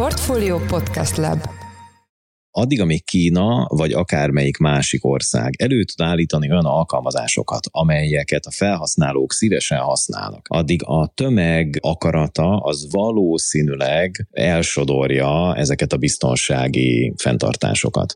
Portfolio 0.00 0.58
Podcast 0.58 1.16
Lab 1.16 1.38
addig, 2.50 2.80
amíg 2.80 3.04
Kína 3.04 3.66
vagy 3.68 3.92
akármelyik 3.92 4.56
másik 4.56 5.04
ország 5.04 5.54
elő 5.58 5.84
tud 5.84 6.06
állítani 6.06 6.50
olyan 6.50 6.64
alkalmazásokat, 6.64 7.66
amelyeket 7.70 8.44
a 8.44 8.50
felhasználók 8.50 9.32
szívesen 9.32 9.78
használnak, 9.78 10.46
addig 10.48 10.82
a 10.84 11.12
tömeg 11.14 11.78
akarata 11.80 12.56
az 12.56 12.86
valószínűleg 12.90 14.28
elsodorja 14.30 15.56
ezeket 15.56 15.92
a 15.92 15.96
biztonsági 15.96 17.12
fenntartásokat. 17.16 18.14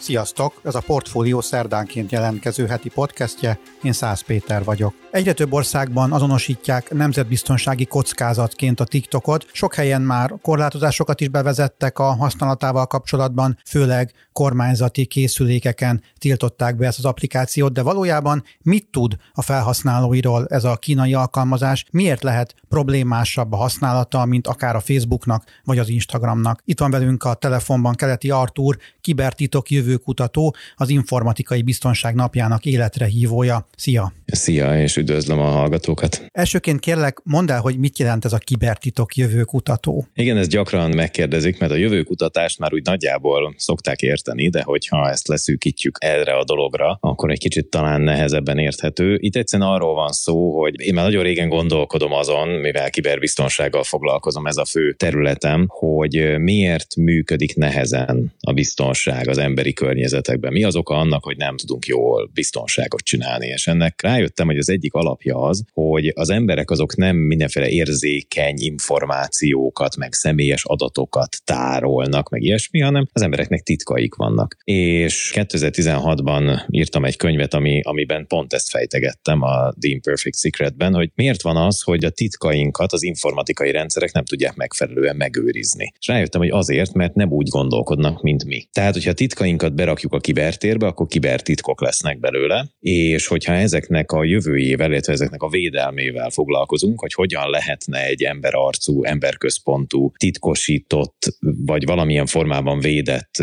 Sziasztok! 0.00 0.60
Ez 0.64 0.74
a 0.74 0.80
Portfólió 0.80 1.40
szerdánként 1.40 2.12
jelentkező 2.12 2.66
heti 2.66 2.88
podcastje, 2.88 3.58
én 3.82 3.92
Szász 3.92 4.20
Péter 4.20 4.64
vagyok. 4.64 4.94
Egyre 5.10 5.32
több 5.32 5.52
országban 5.52 6.12
azonosítják 6.12 6.90
nemzetbiztonsági 6.90 7.84
kockázatként 7.86 8.80
a 8.80 8.84
TikTokot, 8.84 9.46
sok 9.52 9.74
helyen 9.74 10.02
már 10.02 10.34
korlátozásokat 10.42 11.20
is 11.20 11.28
bevezettek 11.28 11.98
a 11.98 12.14
használatával 12.14 12.86
kapcsolatban, 12.86 13.58
főleg 13.66 14.12
kormányzati 14.40 15.06
készülékeken 15.06 16.02
tiltották 16.18 16.76
be 16.76 16.86
ezt 16.86 16.98
az 16.98 17.04
applikációt, 17.04 17.72
de 17.72 17.82
valójában 17.82 18.44
mit 18.62 18.86
tud 18.90 19.16
a 19.32 19.42
felhasználóiról 19.42 20.46
ez 20.46 20.64
a 20.64 20.76
kínai 20.76 21.14
alkalmazás, 21.14 21.84
miért 21.90 22.22
lehet 22.22 22.54
problémásabb 22.68 23.52
a 23.52 23.56
használata, 23.56 24.24
mint 24.24 24.46
akár 24.46 24.76
a 24.76 24.80
Facebooknak 24.80 25.44
vagy 25.64 25.78
az 25.78 25.88
Instagramnak. 25.88 26.62
Itt 26.64 26.78
van 26.78 26.90
velünk 26.90 27.24
a 27.24 27.34
telefonban 27.34 27.94
Keleti 27.94 28.30
Artúr, 28.30 28.78
kibertitok 29.00 29.70
jövőkutató, 29.70 30.54
az 30.76 30.88
informatikai 30.88 31.62
biztonság 31.62 32.14
napjának 32.14 32.64
életre 32.64 33.06
hívója. 33.06 33.68
Szia! 33.76 34.12
Szia, 34.26 34.82
és 34.82 34.96
üdvözlöm 34.96 35.38
a 35.38 35.50
hallgatókat. 35.50 36.26
Elsőként 36.32 36.80
kérlek, 36.80 37.20
mondd 37.24 37.50
el, 37.50 37.60
hogy 37.60 37.78
mit 37.78 37.98
jelent 37.98 38.24
ez 38.24 38.32
a 38.32 38.38
kibertitok 38.38 39.16
jövőkutató. 39.16 40.06
Igen, 40.14 40.36
ez 40.36 40.48
gyakran 40.48 40.90
megkérdezik, 40.90 41.58
mert 41.58 41.72
a 41.72 41.76
jövőkutatást 41.76 42.58
már 42.58 42.74
úgy 42.74 42.84
nagyjából 42.84 43.54
szokták 43.56 44.02
érteni, 44.02 44.28
de 44.36 44.62
hogyha 44.62 45.10
ezt 45.10 45.28
leszűkítjük 45.28 45.96
erre 46.00 46.32
a 46.32 46.44
dologra, 46.44 46.98
akkor 47.00 47.30
egy 47.30 47.38
kicsit 47.38 47.66
talán 47.66 48.00
nehezebben 48.00 48.58
érthető. 48.58 49.18
Itt 49.20 49.36
egyszerűen 49.36 49.68
arról 49.68 49.94
van 49.94 50.12
szó, 50.12 50.60
hogy 50.60 50.80
én 50.80 50.94
már 50.94 51.04
nagyon 51.04 51.22
régen 51.22 51.48
gondolkodom 51.48 52.12
azon, 52.12 52.48
mivel 52.48 52.90
kiberbiztonsággal 52.90 53.82
foglalkozom, 53.82 54.46
ez 54.46 54.56
a 54.56 54.64
fő 54.64 54.92
területem, 54.92 55.64
hogy 55.68 56.38
miért 56.38 56.96
működik 56.96 57.56
nehezen 57.56 58.32
a 58.40 58.52
biztonság 58.52 59.28
az 59.28 59.38
emberi 59.38 59.72
környezetekben. 59.72 60.52
Mi 60.52 60.64
az 60.64 60.76
oka 60.76 60.94
annak, 60.94 61.24
hogy 61.24 61.36
nem 61.36 61.56
tudunk 61.56 61.86
jól 61.86 62.30
biztonságot 62.34 63.00
csinálni, 63.00 63.46
és 63.46 63.66
ennek 63.66 64.02
rájöttem, 64.02 64.46
hogy 64.46 64.58
az 64.58 64.70
egyik 64.70 64.94
alapja 64.94 65.40
az, 65.40 65.64
hogy 65.72 66.12
az 66.14 66.30
emberek 66.30 66.70
azok 66.70 66.96
nem 66.96 67.16
mindenféle 67.16 67.68
érzékeny 67.68 68.56
információkat, 68.56 69.96
meg 69.96 70.12
személyes 70.12 70.64
adatokat 70.64 71.36
tárolnak, 71.44 72.28
meg 72.28 72.42
ilyesmi, 72.42 72.80
hanem 72.80 73.06
az 73.12 73.22
embereknek 73.22 73.62
titkaik 74.10 74.14
vannak. 74.14 74.56
És 74.64 75.32
2016-ban 75.34 76.66
írtam 76.70 77.04
egy 77.04 77.16
könyvet, 77.16 77.54
ami, 77.54 77.80
amiben 77.82 78.26
pont 78.26 78.52
ezt 78.52 78.70
fejtegettem 78.70 79.42
a 79.42 79.72
The 79.80 79.90
Imperfect 79.90 80.38
Secretben, 80.38 80.94
hogy 80.94 81.10
miért 81.14 81.42
van 81.42 81.56
az, 81.56 81.80
hogy 81.80 82.04
a 82.04 82.10
titkainkat 82.10 82.92
az 82.92 83.02
informatikai 83.02 83.70
rendszerek 83.70 84.12
nem 84.12 84.24
tudják 84.24 84.54
megfelelően 84.54 85.16
megőrizni. 85.16 85.92
És 85.98 86.06
rájöttem, 86.06 86.40
hogy 86.40 86.50
azért, 86.50 86.92
mert 86.92 87.14
nem 87.14 87.30
úgy 87.30 87.48
gondolkodnak, 87.48 88.22
mint 88.22 88.44
mi. 88.44 88.68
Tehát, 88.72 88.92
hogyha 88.92 89.12
titkainkat 89.12 89.74
berakjuk 89.74 90.12
a 90.12 90.18
kibertérbe, 90.18 90.86
akkor 90.86 91.06
kibertitkok 91.06 91.80
lesznek 91.80 92.20
belőle, 92.20 92.66
és 92.80 93.26
hogyha 93.26 93.52
ezeknek 93.52 94.12
a 94.12 94.24
jövőjével, 94.24 94.90
illetve 94.90 95.12
ezeknek 95.12 95.42
a 95.42 95.48
védelmével 95.48 96.30
foglalkozunk, 96.30 97.00
hogy 97.00 97.12
hogyan 97.12 97.50
lehetne 97.50 98.06
egy 98.06 98.22
emberarcú, 98.22 99.04
emberközpontú, 99.04 100.12
titkosított, 100.16 101.36
vagy 101.40 101.84
valamilyen 101.84 102.26
formában 102.26 102.80
védett 102.80 103.42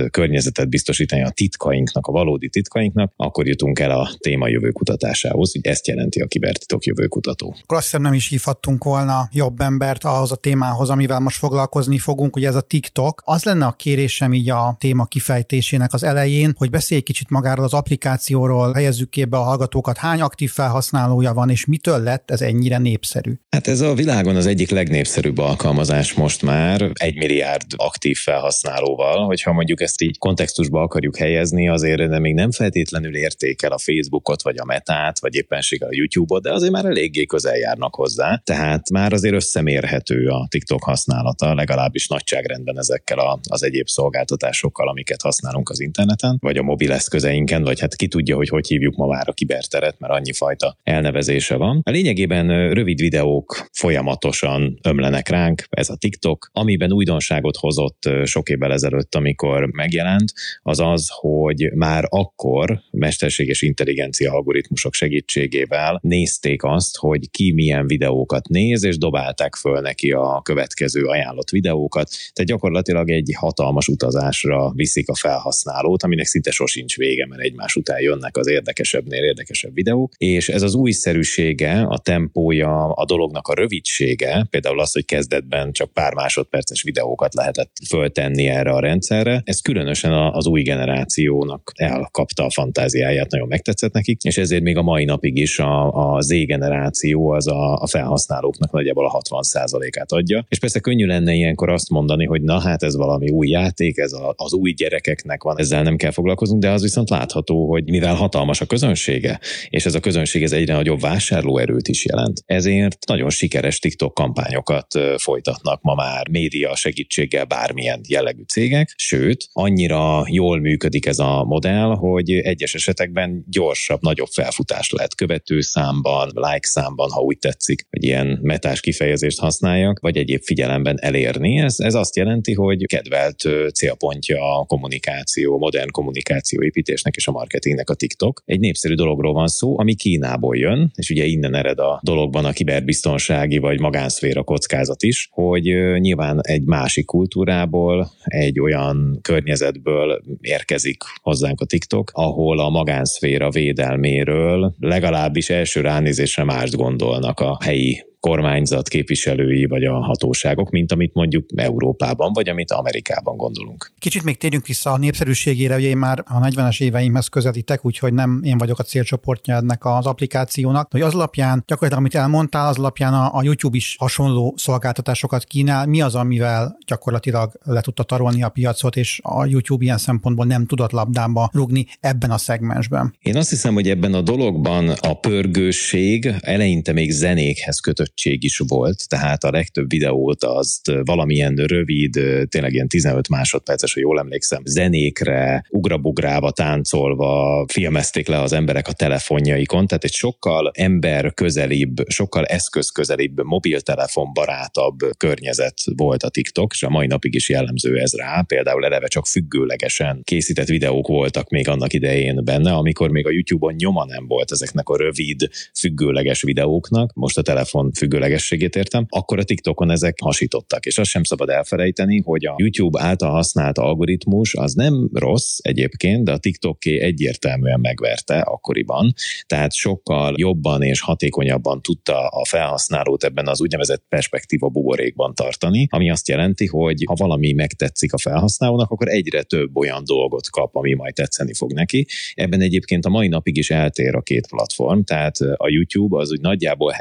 környezetet 0.58 0.70
biztosítani 0.70 1.23
a 1.23 1.30
titkainknak, 1.30 2.08
a 2.08 2.12
valódi 2.12 2.50
titkainknak, 2.50 3.14
akkor 3.16 3.48
jutunk 3.48 3.80
el 3.80 3.92
a 3.92 4.10
téma 4.18 4.48
jövő 4.48 4.72
kutatásához, 4.72 5.52
hogy 5.52 5.66
ezt 5.66 5.88
jelenti 5.88 6.22
a 6.22 6.28
kibertitok 6.28 6.86
jövőkutató. 6.86 7.56
Akkor 7.62 7.78
azt 7.78 7.98
nem 7.98 8.14
is 8.14 8.30
hívhattunk 8.30 8.84
volna 8.84 9.30
jobb 9.32 9.60
embert 9.60 10.04
ahhoz 10.04 10.32
a 10.32 10.36
témához, 10.36 10.90
amivel 10.90 11.20
most 11.20 11.38
foglalkozni 11.38 11.98
fogunk, 11.98 12.36
ugye 12.36 12.48
ez 12.48 12.56
a 12.56 12.62
TikTok. 12.62 13.22
Az 13.26 13.44
lenne 13.44 13.66
a 13.66 13.72
kérésem 13.72 14.34
így 14.34 14.50
a 14.50 14.76
téma 14.80 15.06
kifejtésének 15.06 15.94
az 15.94 16.04
elején, 16.04 16.54
hogy 16.58 16.70
beszélj 16.70 17.02
kicsit 17.02 17.30
magáról 17.30 17.66
az 17.66 17.73
applikációról, 17.73 18.73
helyezzük 18.73 19.10
képbe 19.10 19.38
a 19.38 19.44
hallgatókat, 19.44 19.98
hány 19.98 20.22
aktív 20.22 20.52
felhasználója 20.52 21.34
van, 21.34 21.50
és 21.50 21.66
mitől 21.66 22.04
lett 22.04 22.32
ez 22.32 22.42
ennyire 22.42 22.78
népszerű? 22.78 23.34
Hát 23.50 23.67
ez 23.67 23.82
a 23.82 23.94
világon 23.94 24.36
az 24.36 24.46
egyik 24.46 24.70
legnépszerűbb 24.70 25.38
alkalmazás 25.38 26.14
most 26.14 26.42
már, 26.42 26.92
egy 26.94 27.16
milliárd 27.16 27.66
aktív 27.76 28.17
felhasználóval, 28.17 29.26
hogyha 29.26 29.52
mondjuk 29.54 29.82
ezt 29.82 30.02
így 30.02 30.17
kontextusba 30.48 30.82
akarjuk 30.82 31.18
helyezni, 31.18 31.70
azért 31.70 32.10
de 32.10 32.20
még 32.20 32.34
nem 32.34 32.52
feltétlenül 32.52 33.16
értékel 33.16 33.72
a 33.72 33.78
Facebookot, 33.78 34.42
vagy 34.42 34.58
a 34.58 34.66
Metát, 34.66 35.20
vagy 35.20 35.36
éppenséggel 35.36 35.90
a 35.90 35.94
YouTube-ot, 35.94 36.42
de 36.42 36.54
azért 36.54 36.72
már 36.72 36.86
eléggé 36.86 37.26
közel 37.26 37.58
járnak 37.58 37.96
hozzá. 37.96 38.42
Tehát 38.44 38.90
már 38.90 39.14
azért 39.14 39.34
összemérhető 39.34 40.28
a 40.28 40.48
TikTok 40.50 40.84
használata, 40.84 41.54
legalábbis 41.54 42.08
nagyságrendben 42.08 42.78
ezekkel 42.78 43.20
a, 43.20 43.40
az 43.50 43.64
egyéb 43.64 43.88
szolgáltatásokkal, 43.88 44.88
amiket 44.88 45.22
használunk 45.22 45.70
az 45.70 45.80
interneten, 45.80 46.38
vagy 46.40 46.58
a 46.58 46.64
mobileszközeinken, 46.64 47.64
vagy 47.64 47.80
hát 47.80 47.96
ki 47.96 48.08
tudja, 48.08 48.36
hogy 48.36 48.50
hogy 48.50 48.68
hívjuk 48.68 48.96
ma 48.96 49.08
már 49.08 49.30
a 49.30 49.34
kiberteret, 49.34 50.00
mert 50.00 50.14
annyi 50.14 50.34
fajta 50.34 50.78
elnevezése 50.84 51.56
van. 51.56 51.82
A 51.84 51.92
lényegében 51.92 52.74
rövid 52.74 53.00
videók 53.00 53.68
folyamatosan 53.72 54.80
ömlenek 54.84 55.30
ránk, 55.30 55.64
ez 55.70 55.90
a 55.90 55.96
TikTok, 55.96 56.50
amiben 56.54 56.92
újdonságot 56.92 57.58
hozott 57.58 58.10
sok 58.24 58.50
évvel 58.50 58.72
ezelőtt, 58.72 59.16
amikor 59.16 59.70
megjelent, 59.72 60.34
az 60.61 60.80
az, 60.80 61.08
hogy 61.09 61.71
már 61.75 62.03
akkor 62.09 62.81
mesterséges 62.92 63.61
intelligencia 63.61 64.31
algoritmusok 64.31 64.93
segítségével 64.93 65.99
nézték 66.03 66.64
azt, 66.64 66.98
hogy 66.98 67.30
ki 67.31 67.52
milyen 67.52 67.87
videókat 67.87 68.48
néz, 68.48 68.83
és 68.83 68.98
dobálták 68.98 69.55
föl 69.55 69.80
neki 69.80 70.11
a 70.11 70.42
következő 70.43 71.03
ajánlott 71.03 71.49
videókat. 71.49 72.09
Tehát 72.33 72.49
gyakorlatilag 72.49 73.09
egy 73.09 73.33
hatalmas 73.37 73.87
utazásra 73.87 74.71
viszik 74.75 75.09
a 75.09 75.15
felhasználót, 75.15 76.03
aminek 76.03 76.25
szinte 76.25 76.52
sosincs 76.52 76.95
vége, 76.95 77.25
mert 77.27 77.42
egymás 77.42 77.75
után 77.75 78.02
jönnek 78.02 78.37
az 78.37 78.48
érdekesebbnél 78.48 79.23
érdekesebb 79.23 79.73
videók, 79.73 80.14
és 80.17 80.49
ez 80.49 80.61
az 80.61 80.75
újszerűsége, 80.75 81.81
a 81.81 81.98
tempója, 81.98 82.86
a 82.86 83.05
dolognak 83.05 83.48
a 83.48 83.54
rövidsége, 83.54 84.48
például 84.49 84.80
az, 84.80 84.93
hogy 84.93 85.05
kezdetben 85.05 85.71
csak 85.71 85.93
pár 85.93 86.14
másodperces 86.14 86.81
videókat 86.83 87.33
lehetett 87.33 87.71
föltenni 87.87 88.48
erre 88.48 88.71
a 88.71 88.80
rendszerre, 88.80 89.42
ez 89.45 89.61
különösen 89.61 90.11
az 90.33 90.48
új 90.48 90.61
generációnak 90.61 91.71
elkapta 91.76 92.45
a 92.45 92.52
fantáziáját, 92.52 93.32
nagyon 93.32 93.48
megtetszett 93.48 93.93
nekik, 93.93 94.21
és 94.21 94.38
ezért 94.38 94.64
még 94.64 94.77
a 94.77 94.82
mai 94.82 95.05
napig 95.05 95.38
is 95.38 95.60
a, 95.60 96.15
a 96.15 96.21
Z 96.21 96.45
generáció 96.45 97.30
az 97.30 97.48
a, 97.48 97.76
a 97.76 97.88
felhasználóknak 97.88 98.71
nagyjából 98.71 99.05
a 99.05 99.21
60%-át 99.21 100.11
adja. 100.11 100.45
És 100.49 100.60
persze 100.60 100.80
könnyű 100.80 101.05
lenne 101.05 101.33
ilyenkor 101.33 101.70
azt 101.70 101.89
mondani, 101.89 102.26
hogy 102.26 102.42
na 102.42 102.60
hát 102.60 102.83
ez 102.83 102.95
valami 102.95 103.30
új 103.30 103.48
játék, 103.48 103.98
ez 103.98 104.14
a, 104.14 104.33
az 104.37 104.54
új 104.54 104.71
gyerekeknek 104.71 105.43
van, 105.43 105.60
ezzel 105.60 105.83
nem 105.83 105.95
kell 105.95 106.11
foglalkoznunk, 106.11 106.61
de 106.61 106.70
az 106.70 106.82
viszont 106.82 107.10
látható, 107.10 107.70
hogy 107.70 107.89
mivel 107.89 108.16
hatalmas 108.16 108.61
a 108.61 108.66
közönsége, 108.66 109.39
és 109.70 109.86
ez 109.86 109.95
a 109.95 109.99
közönség 109.99 110.43
ez 110.43 110.52
egyre 110.52 110.73
nagyobb 110.73 110.99
vásárlóerőt 110.99 111.87
is 111.87 112.05
jelent. 112.05 112.43
Ezért 112.45 113.08
nagyon 113.08 113.30
sikeres 113.30 113.80
TikTok 113.80 114.14
kampányokat 114.14 114.87
folytatnak 115.17 115.82
ma 115.82 115.95
már 115.95 116.30
média 116.30 116.76
segítséggel 116.76 117.45
bármilyen 117.45 118.02
jellegű 118.08 118.42
cégek, 118.42 118.93
sőt, 118.95 119.48
annyira 119.52 120.17
jól 120.28 120.60
működik 120.60 121.05
ez 121.05 121.20
a 121.20 121.44
modell, 121.44 121.95
hogy 121.95 122.32
egyes 122.32 122.76
esetekben 122.76 123.45
gyorsabb, 123.48 124.02
nagyobb 124.02 124.28
felfutást 124.32 124.92
lehet 124.92 125.16
követő 125.16 125.61
számban, 125.61 126.32
like 126.33 126.67
számban, 126.67 127.10
ha 127.10 127.22
úgy 127.22 127.38
tetszik, 127.38 127.88
hogy 127.89 128.04
ilyen 128.04 128.40
metás 128.42 128.80
kifejezést 128.80 129.40
használjak, 129.40 130.00
vagy 130.00 130.18
egyéb 130.18 130.42
figyelemben 130.44 130.98
elérni. 131.02 131.58
Ez, 131.60 131.75
ez 131.80 131.94
azt 131.94 132.16
jelenti, 132.16 132.54
hogy 132.54 132.86
kedvelt 132.86 133.44
célpontja 133.74 134.58
a 134.60 134.66
kommunikáció, 134.66 135.58
modern 135.58 135.92
kommunikáció 135.92 136.64
építésnek 136.64 137.16
és 137.16 137.28
a 137.28 137.31
marketingnek 137.31 137.90
a 137.90 137.94
TikTok. 137.94 138.42
Egy 138.46 138.60
népszerű 138.60 138.94
dologról 138.94 139.34
van 139.34 139.48
szó, 139.48 139.80
ami 139.80 139.96
Kínából 139.96 140.58
jön, 140.58 140.92
és 140.96 141.10
ugye 141.10 141.25
innen 141.25 141.56
ered 141.56 141.80
a 141.80 142.00
dologban 142.04 142.46
a 142.46 142.52
kiberbiztonsági 142.52 143.58
vagy 143.58 143.80
magánszféra 143.80 144.44
kockázat 144.44 145.04
is, 145.04 145.30
hogy 145.31 145.64
nyilván 146.00 146.40
egy 146.42 146.64
másik 146.64 147.06
kultúrából, 147.06 148.12
egy 148.24 148.60
olyan 148.60 149.19
környezetből 149.22 150.06
érkezik 150.42 151.04
hozzánk 151.21 151.62
a 151.62 151.65
TikTok, 151.65 152.12
ahol 152.13 152.59
a 152.59 152.69
magánszféra 152.69 153.50
védelméről 153.50 154.74
legalábbis 154.80 155.50
első 155.50 155.81
ránézésre 155.81 156.44
mást 156.44 156.75
gondolnak 156.75 157.39
a 157.39 157.57
helyi 157.63 158.06
kormányzat 158.28 158.88
képviselői 158.88 159.66
vagy 159.66 159.84
a 159.84 159.94
hatóságok, 159.94 160.70
mint 160.70 160.92
amit 160.92 161.14
mondjuk 161.14 161.46
Európában, 161.56 162.34
vagy 162.34 162.50
amit 162.50 162.72
Amerikában 162.72 163.38
gondolunk. 163.38 163.92
Kicsit 164.00 164.24
még 164.24 164.38
térjünk 164.38 164.68
vissza 164.68 164.92
a 164.92 164.98
népszerűségére, 164.98 165.76
ugye 165.76 165.88
én 165.88 165.98
már 165.98 166.24
a 166.26 166.40
40-es 166.40 166.82
éveimhez 166.82 167.28
közelítek, 167.28 167.86
úgyhogy 167.86 168.14
nem 168.14 168.42
én 168.44 168.58
vagyok 168.58 168.80
a 168.80 168.84
célcsoportja 168.84 169.56
ennek 169.56 169.86
az 169.86 170.06
applikációnak, 170.06 170.92
hogy 170.92 171.02
az 171.02 171.14
alapján, 171.14 171.64
gyakorlatilag 171.68 172.04
amit 172.04 172.16
elmondtál, 172.16 172.68
az 172.68 172.78
alapján 172.78 173.14
a, 173.14 173.36
a 173.36 173.44
YouTube 173.44 173.78
is 173.78 173.96
hasonló 174.00 174.54
szolgáltatásokat 174.58 175.44
kínál. 175.44 175.86
Mi 175.86 176.02
az, 176.02 176.16
amivel 176.16 176.78
gyakorlatilag 176.88 177.52
le 177.64 177.82
tudta 177.82 178.04
tarolni 178.04 178.44
a 178.44 178.50
piacot, 178.50 178.96
és 178.96 179.20
a 179.24 179.46
YouTube 179.46 179.84
ilyen 179.84 179.98
szempontból 179.98 180.46
nem 180.46 180.66
tudott 180.66 180.92
labdába 180.92 181.50
rugni 181.54 181.86
ebben 182.00 182.32
a 182.32 182.38
szegmensben? 182.38 183.16
Én 183.22 183.38
azt 183.38 183.50
hiszem, 183.50 183.74
hogy 183.74 183.90
ebben 183.90 184.14
a 184.14 184.22
dologban 184.22 184.90
a 184.90 185.14
pörgőség 185.14 186.34
eleinte 186.40 186.94
még 186.94 187.12
zenékhez 187.12 187.80
kötöttség 188.18 188.44
is 188.44 188.58
volt, 188.68 189.08
tehát 189.08 189.44
a 189.44 189.52
legtöbb 189.52 189.90
videót 189.90 190.44
azt 190.44 190.92
valamilyen 191.04 191.56
rövid, 191.56 192.19
tényleg 192.50 192.74
ilyen 192.74 192.88
15 192.88 193.30
másodperces, 193.30 193.94
hogy 193.94 194.02
jól 194.02 194.19
emlékszem, 194.19 194.62
zenékre, 194.66 195.66
ugrabugrába, 195.69 196.52
táncolva 196.52 197.66
filmezték 197.68 198.28
le 198.28 198.42
az 198.42 198.54
emberek 198.54 198.88
a 198.88 198.94
telefonjaikon, 198.94 199.88
tehát 199.88 200.04
egy 200.04 200.14
sokkal 200.14 200.72
ember 200.74 201.34
közelibb, 201.34 201.96
sokkal 202.08 202.46
eszköz 202.46 202.90
közelibb, 202.90 203.44
mobiltelefon 203.44 204.34
barátabb 204.34 204.98
környezet 205.18 205.84
volt 205.96 206.24
a 206.24 206.30
TikTok, 206.30 206.72
és 206.74 206.84
a 206.84 206.90
mai 206.90 207.08
napig 207.08 207.34
is 207.34 207.50
jellemző 207.50 207.98
ez 207.98 208.14
rá. 208.14 208.42
Például 208.42 208.86
eleve 208.86 209.08
csak 209.08 209.28
függőlegesen 209.28 210.22
készített 210.24 210.68
videók 210.68 211.08
voltak 211.08 211.50
még 211.50 211.68
annak 211.68 211.94
idején 211.94 212.44
benne, 212.44 212.74
amikor 212.74 213.10
még 213.10 213.25
a 213.28 213.31
YouTube-on 213.31 213.74
nyoma 213.78 214.06
nem 214.06 214.28
volt 214.28 214.52
ezeknek 214.52 214.88
a 214.90 214.98
rövid, 214.98 215.50
függőleges 215.74 216.42
videóknak, 216.42 217.14
most 217.14 217.38
a 217.38 217.42
telefon 217.42 217.92
függőlegességét 217.98 218.76
értem, 218.76 219.06
akkor 219.10 219.40
a 219.40 219.44
TikTokon 219.44 219.92
ezek 219.92 220.18
hasítottak. 220.22 220.86
És 220.86 220.98
azt 220.98 221.10
sem 221.10 221.24
szabad 221.24 221.50
elfelejteni, 221.50 222.22
hogy 222.22 222.46
a 222.46 222.56
YouTube 222.58 223.02
által 223.02 223.32
használt 223.32 223.78
algoritmus 223.78 224.54
az 224.54 224.74
nem 224.74 225.10
rossz 225.14 225.58
egyébként, 225.62 226.24
de 226.24 226.32
a 226.32 226.38
TikToké 226.38 227.00
egyértelműen 227.00 227.80
megverte 227.80 228.40
akkoriban, 228.40 229.14
tehát 229.46 229.74
sokkal 229.74 230.34
jobban 230.38 230.82
és 230.82 231.02
hatékonyabban 231.02 231.82
tudta 231.82 232.28
a 232.28 232.46
felhasználót 232.46 233.24
ebben 233.24 233.48
az 233.48 233.62
úgynevezett 233.62 234.06
perspektíva 234.10 234.68
buborékban 234.70 235.34
tartani, 235.36 235.88
ami 235.90 236.10
azt 236.10 236.28
jelenti, 236.28 236.66
hogy 236.66 237.04
ha 237.06 237.14
valami 237.14 237.54
megtetszik 237.54 238.14
a 238.14 238.18
felhasználónak, 238.18 238.92
akkor 238.92 239.08
egyre 239.08 239.44
több 239.44 239.78
olyan 239.78 240.04
dolgot 240.06 240.50
kap, 240.50 240.76
ami 240.76 240.94
majd 240.94 241.14
tetszeni 241.14 241.54
fog 241.54 241.74
neki. 241.74 242.08
Ebben 242.34 242.62
egyébként 242.62 243.06
a 243.06 243.10
mai 243.10 243.28
napig 243.28 243.58
is 243.58 243.70
eltér 243.70 244.16
a 244.16 244.22
két 244.22 244.48
platform, 244.48 245.02
tehát 245.02 245.38
a 245.40 245.70
YouTube 245.70 246.18
az 246.18 246.32
úgy 246.32 246.42
nagyjából 246.42 246.92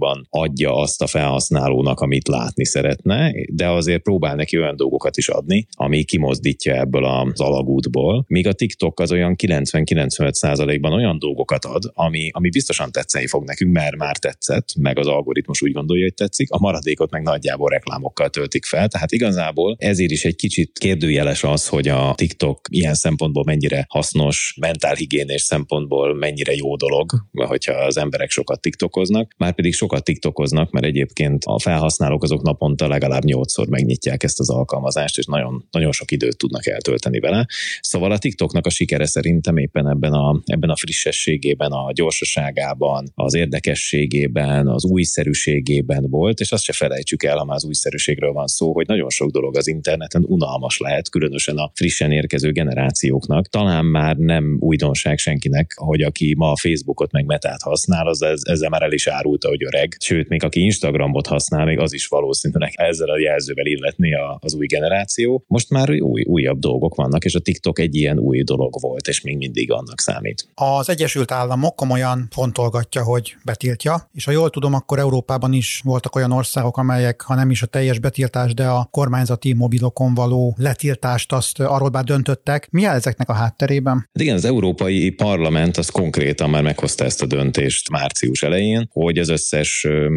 70%-ban 0.00 0.26
adja 0.30 0.76
azt 0.76 1.02
a 1.02 1.06
felhasználónak, 1.06 2.00
amit 2.00 2.28
látni 2.28 2.64
szeretne, 2.64 3.32
de 3.52 3.68
azért 3.68 4.02
próbál 4.02 4.34
neki 4.34 4.58
olyan 4.58 4.76
dolgokat 4.76 5.16
is 5.16 5.28
adni, 5.28 5.66
ami 5.70 6.02
kimozdítja 6.02 6.74
ebből 6.74 7.04
az 7.04 7.40
alagútból, 7.40 8.24
míg 8.28 8.46
a 8.46 8.52
TikTok 8.52 9.00
az 9.00 9.12
olyan 9.12 9.34
90-95%-ban 9.42 10.92
olyan 10.92 11.18
dolgokat 11.18 11.64
ad, 11.64 11.82
ami, 11.94 12.28
ami 12.32 12.50
biztosan 12.50 12.92
tetszeni 12.92 13.26
fog 13.26 13.44
nekünk, 13.44 13.72
mert 13.72 13.96
már 13.96 14.16
tetszett, 14.16 14.68
meg 14.78 14.98
az 14.98 15.06
algoritmus 15.06 15.62
úgy 15.62 15.72
gondolja, 15.72 16.02
hogy 16.02 16.14
tetszik, 16.14 16.50
a 16.50 16.58
maradékot 16.58 17.10
meg 17.10 17.22
nagyjából 17.22 17.68
reklámokkal 17.68 18.28
töltik 18.30 18.64
fel, 18.64 18.88
tehát 18.88 19.12
igazából 19.12 19.76
ezért 19.78 20.10
is 20.10 20.24
egy 20.24 20.36
kicsit 20.36 20.78
kérdőjeles 20.78 21.44
az, 21.44 21.68
hogy 21.68 21.88
a 21.88 22.12
TikTok 22.16 22.60
ilyen 22.70 22.94
szempontból 22.94 23.44
mennyire 23.44 23.84
hasznos, 23.88 24.54
mentálhigiénés 24.60 25.42
szempontból 25.42 26.14
mennyire 26.14 26.54
jó 26.54 26.76
dolog, 26.76 27.10
hogyha 27.32 27.72
az 27.72 27.96
emberek 27.96 28.30
sokat 28.30 28.60
TikTokoznak, 28.60 29.34
már 29.36 29.54
pedig 29.54 29.74
sokat 29.90 30.04
TikTokoznak, 30.04 30.70
mert 30.70 30.86
egyébként 30.86 31.44
a 31.44 31.58
felhasználók 31.58 32.22
azok 32.22 32.42
naponta 32.42 32.88
legalább 32.88 33.24
nyolcszor 33.24 33.68
megnyitják 33.68 34.22
ezt 34.22 34.40
az 34.40 34.50
alkalmazást, 34.50 35.18
és 35.18 35.26
nagyon, 35.26 35.64
nagyon 35.70 35.92
sok 35.92 36.10
időt 36.10 36.36
tudnak 36.36 36.66
eltölteni 36.66 37.18
vele. 37.18 37.46
Szóval 37.80 38.10
a 38.10 38.18
TikToknak 38.18 38.66
a 38.66 38.70
sikere 38.70 39.06
szerintem 39.06 39.56
éppen 39.56 39.88
ebben 39.88 40.12
a, 40.12 40.40
ebben 40.44 40.70
a 40.70 40.76
frissességében, 40.76 41.70
a 41.72 41.92
gyorsaságában, 41.92 43.12
az 43.14 43.34
érdekességében, 43.34 44.68
az 44.68 44.84
újszerűségében 44.84 46.06
volt, 46.10 46.40
és 46.40 46.52
azt 46.52 46.64
se 46.64 46.72
felejtsük 46.72 47.22
el, 47.22 47.36
ha 47.36 47.44
már 47.44 47.56
az 47.56 47.64
újszerűségről 47.64 48.32
van 48.32 48.46
szó, 48.46 48.72
hogy 48.72 48.86
nagyon 48.86 49.10
sok 49.10 49.30
dolog 49.30 49.56
az 49.56 49.68
interneten 49.68 50.24
unalmas 50.26 50.78
lehet, 50.78 51.10
különösen 51.10 51.56
a 51.56 51.70
frissen 51.74 52.10
érkező 52.10 52.52
generációknak. 52.52 53.48
Talán 53.48 53.84
már 53.84 54.16
nem 54.16 54.56
újdonság 54.60 55.18
senkinek, 55.18 55.72
hogy 55.76 56.02
aki 56.02 56.34
ma 56.36 56.50
a 56.50 56.56
Facebookot 56.56 57.12
meg 57.12 57.24
metát 57.24 57.62
használ, 57.62 58.06
az 58.06 58.22
ezzel 58.22 58.68
már 58.68 58.82
el 58.82 58.92
is 58.92 59.06
árulta, 59.06 59.48
hogy 59.48 59.64
öreg. 59.64 59.79
Sőt, 59.98 60.28
még 60.28 60.44
aki 60.44 60.60
Instagramot 60.60 61.26
használ, 61.26 61.64
még 61.64 61.78
az 61.78 61.92
is 61.92 62.06
valószínűleg 62.06 62.72
ezzel 62.74 63.08
a 63.08 63.18
jelzővel 63.18 63.66
illetni 63.66 64.14
az 64.38 64.54
új 64.54 64.66
generáció. 64.66 65.44
Most 65.46 65.70
már 65.70 65.90
új, 66.00 66.22
újabb 66.22 66.58
dolgok 66.58 66.94
vannak, 66.94 67.24
és 67.24 67.34
a 67.34 67.40
TikTok 67.40 67.78
egy 67.78 67.94
ilyen 67.94 68.18
új 68.18 68.42
dolog 68.42 68.80
volt, 68.80 69.08
és 69.08 69.20
még 69.20 69.36
mindig 69.36 69.72
annak 69.72 70.00
számít. 70.00 70.48
Az 70.54 70.88
Egyesült 70.88 71.30
Államok 71.30 71.76
komolyan 71.76 72.28
fontolgatja, 72.30 73.02
hogy 73.02 73.36
betiltja, 73.44 74.08
és 74.14 74.24
ha 74.24 74.30
jól 74.30 74.50
tudom, 74.50 74.74
akkor 74.74 74.98
Európában 74.98 75.52
is 75.52 75.80
voltak 75.84 76.16
olyan 76.16 76.32
országok, 76.32 76.76
amelyek, 76.76 77.20
ha 77.20 77.34
nem 77.34 77.50
is 77.50 77.62
a 77.62 77.66
teljes 77.66 77.98
betiltás, 77.98 78.54
de 78.54 78.66
a 78.66 78.88
kormányzati 78.90 79.52
mobilokon 79.52 80.14
való 80.14 80.54
letiltást 80.58 81.32
azt 81.32 81.60
arról 81.60 81.88
bár 81.88 82.04
döntöttek. 82.04 82.68
Mi 82.70 82.84
áll 82.84 82.96
ezeknek 82.96 83.28
a 83.28 83.32
hátterében? 83.32 83.94
Hát 83.94 84.22
igen, 84.22 84.34
az 84.34 84.44
Európai 84.44 85.10
Parlament 85.10 85.76
az 85.76 85.88
konkrétan 85.88 86.50
már 86.50 86.62
meghozta 86.62 87.04
ezt 87.04 87.22
a 87.22 87.26
döntést 87.26 87.90
március 87.90 88.42
elején, 88.42 88.88
hogy 88.92 89.18
az 89.18 89.28
összes 89.28 89.69